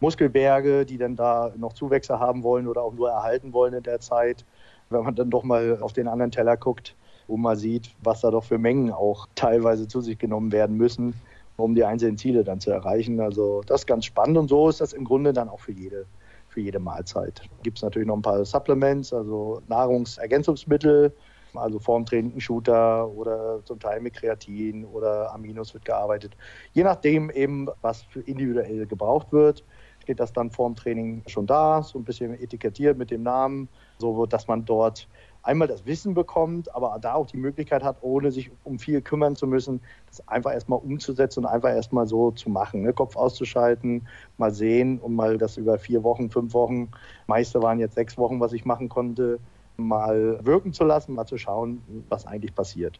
[0.00, 4.00] Muskelberge, die dann da noch Zuwächse haben wollen oder auch nur erhalten wollen in der
[4.00, 4.46] Zeit.
[4.88, 6.96] Wenn man dann doch mal auf den anderen Teller guckt,
[7.28, 11.14] wo man sieht, was da doch für Mengen auch teilweise zu sich genommen werden müssen,
[11.58, 13.20] um die einzelnen Ziele dann zu erreichen.
[13.20, 16.06] Also das ist ganz spannend und so ist das im Grunde dann auch für jede,
[16.48, 17.42] für jede Mahlzeit.
[17.62, 21.12] Gibt es natürlich noch ein paar Supplements, also Nahrungsergänzungsmittel,
[21.54, 26.36] also vorm Training ein Shooter oder zum Teil mit Kreatin oder Aminos wird gearbeitet.
[26.72, 29.64] Je nachdem eben, was für individuell gebraucht wird,
[30.02, 34.26] steht das dann vorm Training schon da, so ein bisschen etikettiert mit dem Namen, so
[34.26, 35.08] dass man dort
[35.42, 39.36] einmal das Wissen bekommt, aber da auch die Möglichkeit hat, ohne sich um viel kümmern
[39.36, 42.82] zu müssen, das einfach erstmal umzusetzen und einfach erstmal so zu machen.
[42.82, 42.92] Ne?
[42.92, 46.88] Kopf auszuschalten, mal sehen und mal das über vier Wochen, fünf Wochen,
[47.26, 49.38] meiste waren jetzt sechs Wochen, was ich machen konnte,
[49.86, 52.98] mal wirken zu lassen, mal zu schauen, was eigentlich passiert.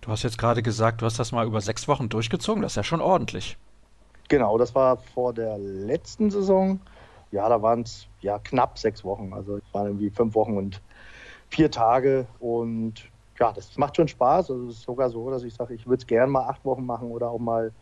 [0.00, 2.76] Du hast jetzt gerade gesagt, du hast das mal über sechs Wochen durchgezogen, das ist
[2.76, 3.58] ja schon ordentlich.
[4.28, 6.80] Genau, das war vor der letzten Saison.
[7.30, 9.32] Ja, da waren es ja knapp sechs Wochen.
[9.32, 10.80] Also es waren irgendwie fünf Wochen und
[11.48, 12.26] vier Tage.
[12.40, 14.50] Und ja, das macht schon Spaß.
[14.50, 16.84] Also es ist sogar so, dass ich sage, ich würde es gerne mal acht Wochen
[16.84, 17.72] machen oder auch mal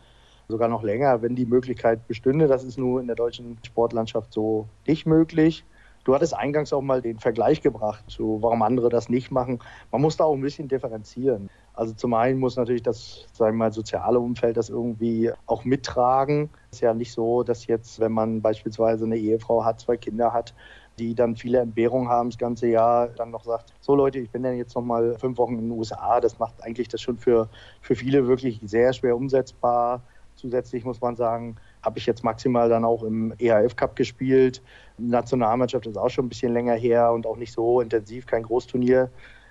[0.49, 2.47] sogar noch länger, wenn die Möglichkeit bestünde.
[2.47, 5.65] Das ist nur in der deutschen Sportlandschaft so nicht möglich.
[6.05, 9.59] Du hattest eingangs auch mal den Vergleich gebracht, zu warum andere das nicht machen.
[9.91, 11.49] Man muss da auch ein bisschen differenzieren.
[11.73, 16.51] Also zum einen muss natürlich das, sagen wir mal, soziale Umfeld das irgendwie auch mittragen.
[16.71, 20.33] Es ist ja nicht so, dass jetzt, wenn man beispielsweise eine Ehefrau hat, zwei Kinder
[20.33, 20.55] hat,
[20.99, 24.43] die dann viele Entbehrungen haben das ganze Jahr, dann noch sagt, so Leute, ich bin
[24.43, 26.21] dann jetzt noch mal fünf Wochen in den USA.
[26.21, 27.49] Das macht eigentlich das schon für,
[27.81, 30.03] für viele wirklich sehr schwer umsetzbar.
[30.37, 34.63] Zusätzlich muss man sagen, habe ich jetzt maximal dann auch im EHF Cup gespielt.
[34.97, 39.11] Nationalmannschaft ist auch schon ein bisschen länger her und auch nicht so intensiv, kein Großturnier.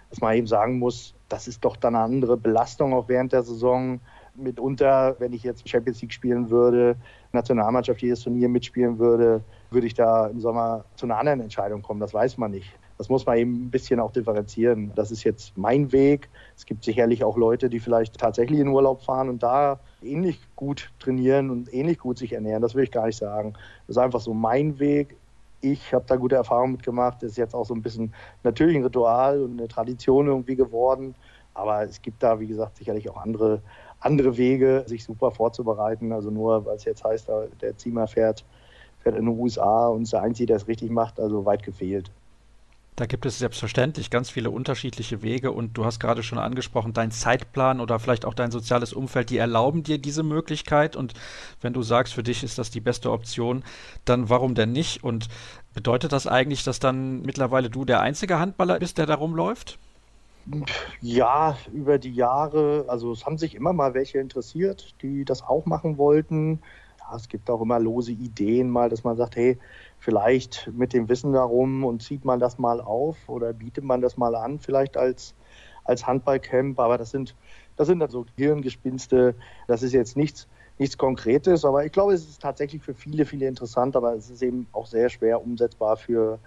[0.10, 3.44] Dass man eben sagen muss, das ist doch dann eine andere Belastung auch während der
[3.44, 4.00] Saison.
[4.36, 6.96] Mitunter, wenn ich jetzt Champions League spielen würde,
[7.34, 12.00] Nationalmannschaft jedes Turnier mitspielen würde, würde ich da im Sommer zu einer anderen Entscheidung kommen.
[12.00, 12.72] Das weiß man nicht.
[12.98, 14.92] Das muss man eben ein bisschen auch differenzieren.
[14.96, 16.30] Das ist jetzt mein Weg.
[16.56, 20.92] Es gibt sicherlich auch Leute, die vielleicht tatsächlich in Urlaub fahren und da ähnlich gut
[21.00, 22.62] trainieren und ähnlich gut sich ernähren.
[22.62, 23.54] Das will ich gar nicht sagen.
[23.88, 25.16] Das ist einfach so mein Weg.
[25.62, 27.24] Ich habe da gute Erfahrungen mitgemacht.
[27.24, 28.14] Das ist jetzt auch so ein bisschen
[28.44, 31.16] natürlich ein Ritual und eine Tradition irgendwie geworden.
[31.56, 33.62] Aber es gibt da, wie gesagt, sicherlich auch andere,
[34.00, 36.12] andere Wege, sich super vorzubereiten.
[36.12, 37.30] Also nur, weil es jetzt heißt,
[37.62, 38.44] der Ziemer fährt,
[39.00, 42.12] fährt in den USA und ist der Einzige, der es richtig macht, also weit gefehlt.
[42.96, 47.10] Da gibt es selbstverständlich ganz viele unterschiedliche Wege und du hast gerade schon angesprochen, dein
[47.10, 51.14] Zeitplan oder vielleicht auch dein soziales Umfeld, die erlauben dir diese Möglichkeit und
[51.62, 53.64] wenn du sagst, für dich ist das die beste Option,
[54.06, 55.04] dann warum denn nicht?
[55.04, 55.28] Und
[55.74, 59.80] bedeutet das eigentlich, dass dann mittlerweile du der einzige Handballer bist, der da rumläuft?
[61.02, 65.66] Ja, über die Jahre, also es haben sich immer mal welche interessiert, die das auch
[65.66, 66.62] machen wollten.
[67.00, 69.58] Ja, es gibt auch immer lose Ideen mal, dass man sagt, hey,
[70.04, 74.18] vielleicht mit dem Wissen darum und zieht man das mal auf oder bietet man das
[74.18, 75.34] mal an, vielleicht als,
[75.86, 76.78] als Handballcamp.
[76.78, 77.36] Aber das sind,
[77.78, 79.34] das sind dann so Hirngespinste.
[79.68, 83.48] Das ist jetzt nichts, nichts Konkretes, aber ich glaube, es ist tatsächlich für viele, viele
[83.48, 86.38] interessant, aber es ist eben auch sehr schwer umsetzbar für,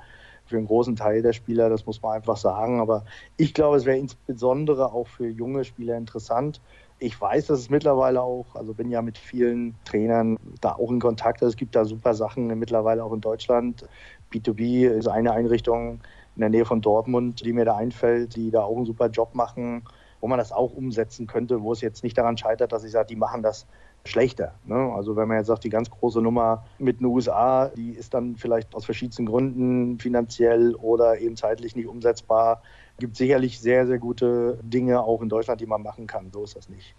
[0.44, 2.78] für einen großen Teil der Spieler, das muss man einfach sagen.
[2.80, 3.06] Aber
[3.38, 6.60] ich glaube, es wäre insbesondere auch für junge Spieler interessant.
[6.98, 10.98] Ich weiß, dass es mittlerweile auch, also bin ja mit vielen Trainern da auch in
[10.98, 11.42] Kontakt.
[11.42, 13.86] Also es gibt da super Sachen mittlerweile auch in Deutschland.
[14.32, 16.00] B2B ist eine Einrichtung
[16.36, 19.34] in der Nähe von Dortmund, die mir da einfällt, die da auch einen super Job
[19.34, 19.84] machen,
[20.20, 23.08] wo man das auch umsetzen könnte, wo es jetzt nicht daran scheitert, dass ich sage,
[23.08, 23.66] die machen das
[24.06, 24.54] schlechter.
[24.64, 24.92] Ne?
[24.94, 28.36] Also wenn man jetzt sagt, die ganz große Nummer mit den USA, die ist dann
[28.36, 32.62] vielleicht aus verschiedensten Gründen finanziell oder eben zeitlich nicht umsetzbar.
[32.98, 36.30] Gibt sicherlich sehr, sehr gute Dinge auch in Deutschland, die man machen kann.
[36.32, 36.94] So ist das nicht.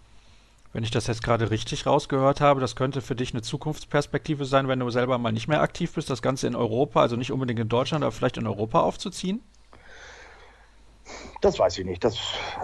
[0.72, 4.68] Wenn ich das jetzt gerade richtig rausgehört habe, das könnte für dich eine Zukunftsperspektive sein,
[4.68, 7.58] wenn du selber mal nicht mehr aktiv bist, das Ganze in Europa, also nicht unbedingt
[7.58, 9.40] in Deutschland, aber vielleicht in Europa aufzuziehen?
[11.40, 12.04] Das weiß ich nicht.
[12.04, 12.18] Das,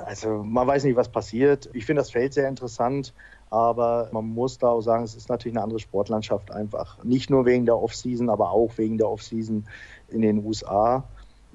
[0.05, 1.71] also man weiß nicht, was passiert.
[1.73, 3.15] Ich finde das Feld sehr interessant.
[3.51, 7.03] Aber man muss da auch sagen, es ist natürlich eine andere Sportlandschaft einfach.
[7.05, 9.65] Nicht nur wegen der Offseason, aber auch wegen der Offseason
[10.09, 11.05] in den USA.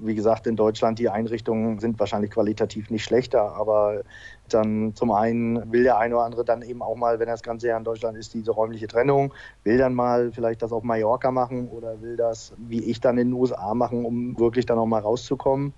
[0.02, 4.02] Wie gesagt, in Deutschland die Einrichtungen sind wahrscheinlich qualitativ nicht schlechter, aber
[4.48, 7.42] dann zum einen will der eine oder andere dann eben auch mal, wenn er das
[7.42, 9.32] ganze Jahr in Deutschland ist, diese räumliche Trennung,
[9.64, 13.28] will dann mal vielleicht das auf Mallorca machen oder will das, wie ich dann in
[13.28, 15.72] den USA machen, um wirklich dann auch mal rauszukommen.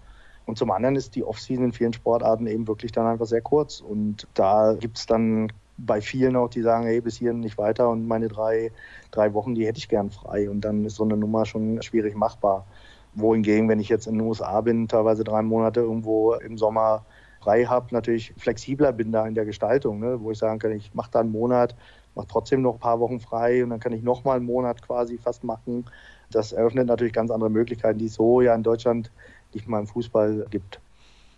[0.47, 3.81] Und zum anderen ist die Offseason in vielen Sportarten eben wirklich dann einfach sehr kurz.
[3.81, 7.89] Und da gibt es dann bei vielen auch, die sagen, hey, bis hier nicht weiter
[7.89, 8.73] und meine drei,
[9.11, 10.51] drei Wochen, die hätte ich gern frei.
[10.51, 12.66] Und dann ist so eine Nummer schon schwierig machbar.
[13.15, 17.05] Wohingegen, wenn ich jetzt in den USA bin, teilweise drei Monate irgendwo im Sommer
[17.41, 20.21] frei habe, natürlich flexibler bin da in der Gestaltung, ne?
[20.21, 21.75] wo ich sagen kann, ich mache da einen Monat,
[22.15, 24.83] mache trotzdem noch ein paar Wochen frei und dann kann ich noch mal einen Monat
[24.83, 25.85] quasi fast machen.
[26.31, 29.11] Das eröffnet natürlich ganz andere Möglichkeiten, die es so ja in Deutschland
[29.53, 30.81] nicht mal im Fußball gibt.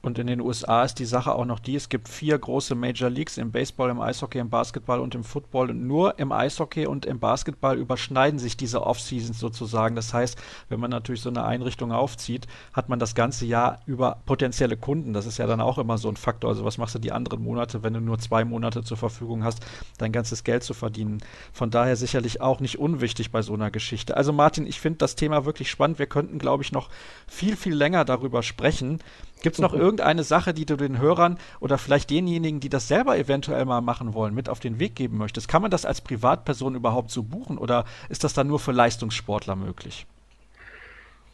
[0.05, 3.09] Und in den USA ist die Sache auch noch die, es gibt vier große Major
[3.09, 5.71] Leagues im Baseball, im Eishockey, im Basketball und im Football.
[5.71, 9.97] Und nur im Eishockey und im Basketball überschneiden sich diese Off-Seasons sozusagen.
[9.97, 10.37] Das heißt,
[10.69, 15.15] wenn man natürlich so eine Einrichtung aufzieht, hat man das ganze Jahr über potenzielle Kunden.
[15.15, 16.51] Das ist ja dann auch immer so ein Faktor.
[16.51, 19.65] Also was machst du die anderen Monate, wenn du nur zwei Monate zur Verfügung hast,
[19.97, 21.23] dein ganzes Geld zu verdienen.
[21.55, 24.19] Von daher sicherlich auch nicht unwichtig bei so einer Geschichte.
[24.19, 25.99] Also Martin, ich finde das Thema wirklich spannend.
[25.99, 26.91] Wir könnten, glaube ich, noch
[27.27, 29.01] viel, viel länger darüber sprechen.
[29.45, 33.19] Gibt es noch irgendeine Sache, die du den Hörern oder vielleicht denjenigen, die das selber
[33.19, 35.49] eventuell mal machen wollen, mit auf den Weg geben möchtest?
[35.49, 39.55] Kann man das als Privatperson überhaupt so buchen oder ist das dann nur für Leistungssportler
[39.55, 40.07] möglich?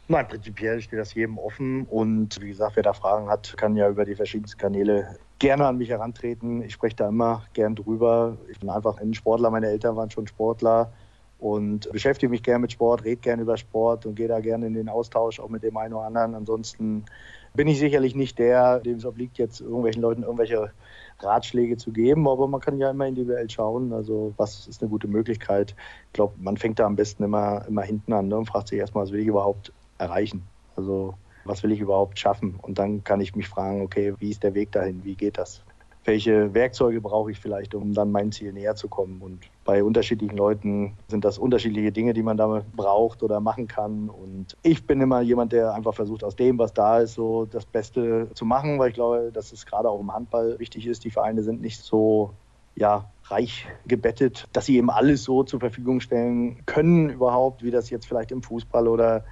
[0.09, 3.87] Nein, prinzipiell steht das jedem offen und wie gesagt, wer da Fragen hat, kann ja
[3.87, 6.61] über die verschiedensten Kanäle gerne an mich herantreten.
[6.63, 8.35] Ich spreche da immer gern drüber.
[8.51, 10.91] Ich bin einfach ein Sportler, meine Eltern waren schon Sportler
[11.39, 14.73] und beschäftige mich gerne mit Sport, rede gerne über Sport und gehe da gerne in
[14.73, 16.35] den Austausch, auch mit dem einen oder anderen.
[16.35, 17.05] Ansonsten
[17.53, 20.71] bin ich sicherlich nicht der, dem es obliegt, jetzt irgendwelchen Leuten irgendwelche
[21.19, 25.07] Ratschläge zu geben, aber man kann ja immer individuell schauen, also was ist eine gute
[25.07, 25.75] Möglichkeit.
[26.07, 28.79] Ich glaube, man fängt da am besten immer, immer hinten an ne, und fragt sich
[28.79, 30.43] erstmal, was will ich überhaupt erreichen?
[30.75, 31.13] Also
[31.45, 32.55] was will ich überhaupt schaffen?
[32.61, 35.03] Und dann kann ich mich fragen, okay, wie ist der Weg dahin?
[35.03, 35.63] Wie geht das?
[36.03, 39.21] Welche Werkzeuge brauche ich vielleicht, um dann meinem Ziel näher zu kommen.
[39.21, 44.09] Und bei unterschiedlichen Leuten sind das unterschiedliche Dinge, die man damit braucht oder machen kann.
[44.09, 47.65] Und ich bin immer jemand, der einfach versucht, aus dem, was da ist, so das
[47.65, 51.03] Beste zu machen, weil ich glaube, dass es gerade auch im Handball wichtig ist.
[51.03, 52.31] Die Vereine sind nicht so
[52.75, 57.89] ja, reich gebettet, dass sie eben alles so zur Verfügung stellen können überhaupt, wie das
[57.89, 59.23] jetzt vielleicht im Fußball oder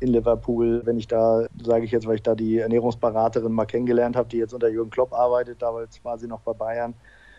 [0.00, 4.16] in Liverpool, wenn ich da, sage ich jetzt, weil ich da die Ernährungsberaterin mal kennengelernt
[4.16, 6.94] habe, die jetzt unter Jürgen Klopp arbeitet, damals war sie noch bei Bayern.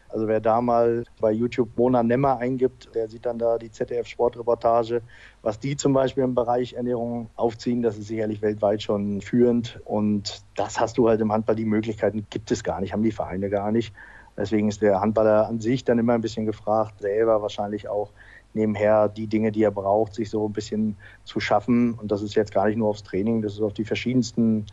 [0.09, 5.03] Also wer da mal bei YouTube Mona Nemmer eingibt, der sieht dann da die ZDF-Sportreportage.
[5.43, 9.79] Was die zum Beispiel im Bereich Ernährung aufziehen, das ist sicherlich weltweit schon führend.
[9.85, 13.11] Und das hast du halt im Handball, die Möglichkeiten gibt es gar nicht, haben die
[13.11, 13.93] Vereine gar nicht.
[14.35, 18.11] Deswegen ist der Handballer an sich dann immer ein bisschen gefragt, selber wahrscheinlich auch
[18.53, 21.93] nebenher die Dinge, die er braucht, sich so ein bisschen zu schaffen.
[21.93, 24.65] Und das ist jetzt gar nicht nur aufs Training, das ist auf die verschiedensten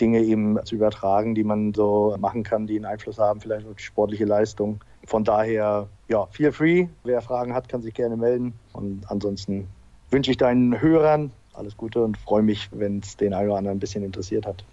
[0.00, 3.76] Dinge eben zu übertragen, die man so machen kann, die einen Einfluss haben, vielleicht auf
[3.76, 4.80] die sportliche Leistung.
[5.06, 6.86] Von daher, ja, feel free.
[7.04, 8.54] Wer Fragen hat, kann sich gerne melden.
[8.72, 9.68] Und ansonsten
[10.10, 13.76] wünsche ich deinen Hörern alles Gute und freue mich, wenn es den einen oder anderen
[13.76, 14.64] ein bisschen interessiert hat.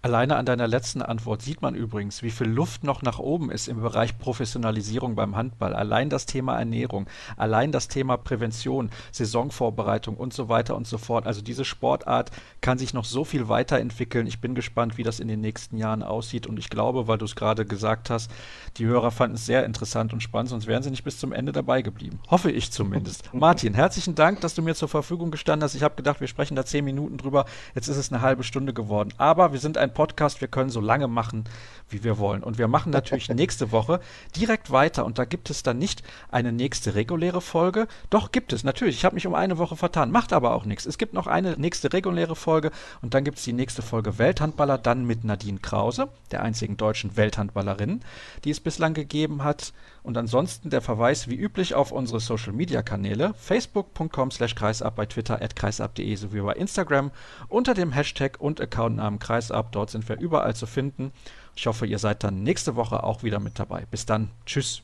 [0.00, 3.68] Alleine an deiner letzten Antwort sieht man übrigens, wie viel Luft noch nach oben ist
[3.68, 5.74] im Bereich Professionalisierung beim Handball.
[5.74, 11.26] Allein das Thema Ernährung, allein das Thema Prävention, Saisonvorbereitung und so weiter und so fort.
[11.26, 12.30] Also diese Sportart
[12.60, 14.26] kann sich noch so viel weiterentwickeln.
[14.26, 16.46] Ich bin gespannt, wie das in den nächsten Jahren aussieht.
[16.46, 18.30] Und ich glaube, weil du es gerade gesagt hast,
[18.78, 21.52] die Hörer fanden es sehr interessant und spannend, sonst wären sie nicht bis zum Ende
[21.52, 22.18] dabei geblieben.
[22.28, 23.32] Hoffe ich zumindest.
[23.34, 25.74] Martin, herzlichen Dank, dass du mir zur Verfügung gestanden hast.
[25.74, 27.44] Ich habe gedacht, wir sprechen da zehn Minuten drüber.
[27.74, 29.14] Jetzt ist es eine halbe Stunde geworden.
[29.18, 31.44] Aber wir sind ein Podcast, wir können so lange machen,
[31.88, 32.42] wie wir wollen.
[32.42, 34.00] Und wir machen natürlich nächste Woche
[34.36, 35.04] direkt weiter.
[35.04, 37.86] Und da gibt es dann nicht eine nächste reguläre Folge.
[38.10, 38.96] Doch gibt es, natürlich.
[38.96, 40.10] Ich habe mich um eine Woche vertan.
[40.10, 40.86] Macht aber auch nichts.
[40.86, 42.70] Es gibt noch eine nächste reguläre Folge
[43.02, 47.16] und dann gibt es die nächste Folge Welthandballer, dann mit Nadine Krause, der einzigen deutschen
[47.16, 48.00] Welthandballerin,
[48.44, 49.72] die es bislang gegeben hat.
[50.02, 55.06] Und ansonsten der Verweis wie üblich auf unsere Social Media Kanäle: facebook.com slash kreisab, bei
[55.06, 57.10] Twitter at kreisab.de sowie bei Instagram
[57.48, 59.72] unter dem Hashtag und Accountnamen kreisab.
[59.72, 61.12] Dort sind wir überall zu finden.
[61.54, 63.86] Ich hoffe, ihr seid dann nächste Woche auch wieder mit dabei.
[63.90, 64.30] Bis dann.
[64.46, 64.82] Tschüss.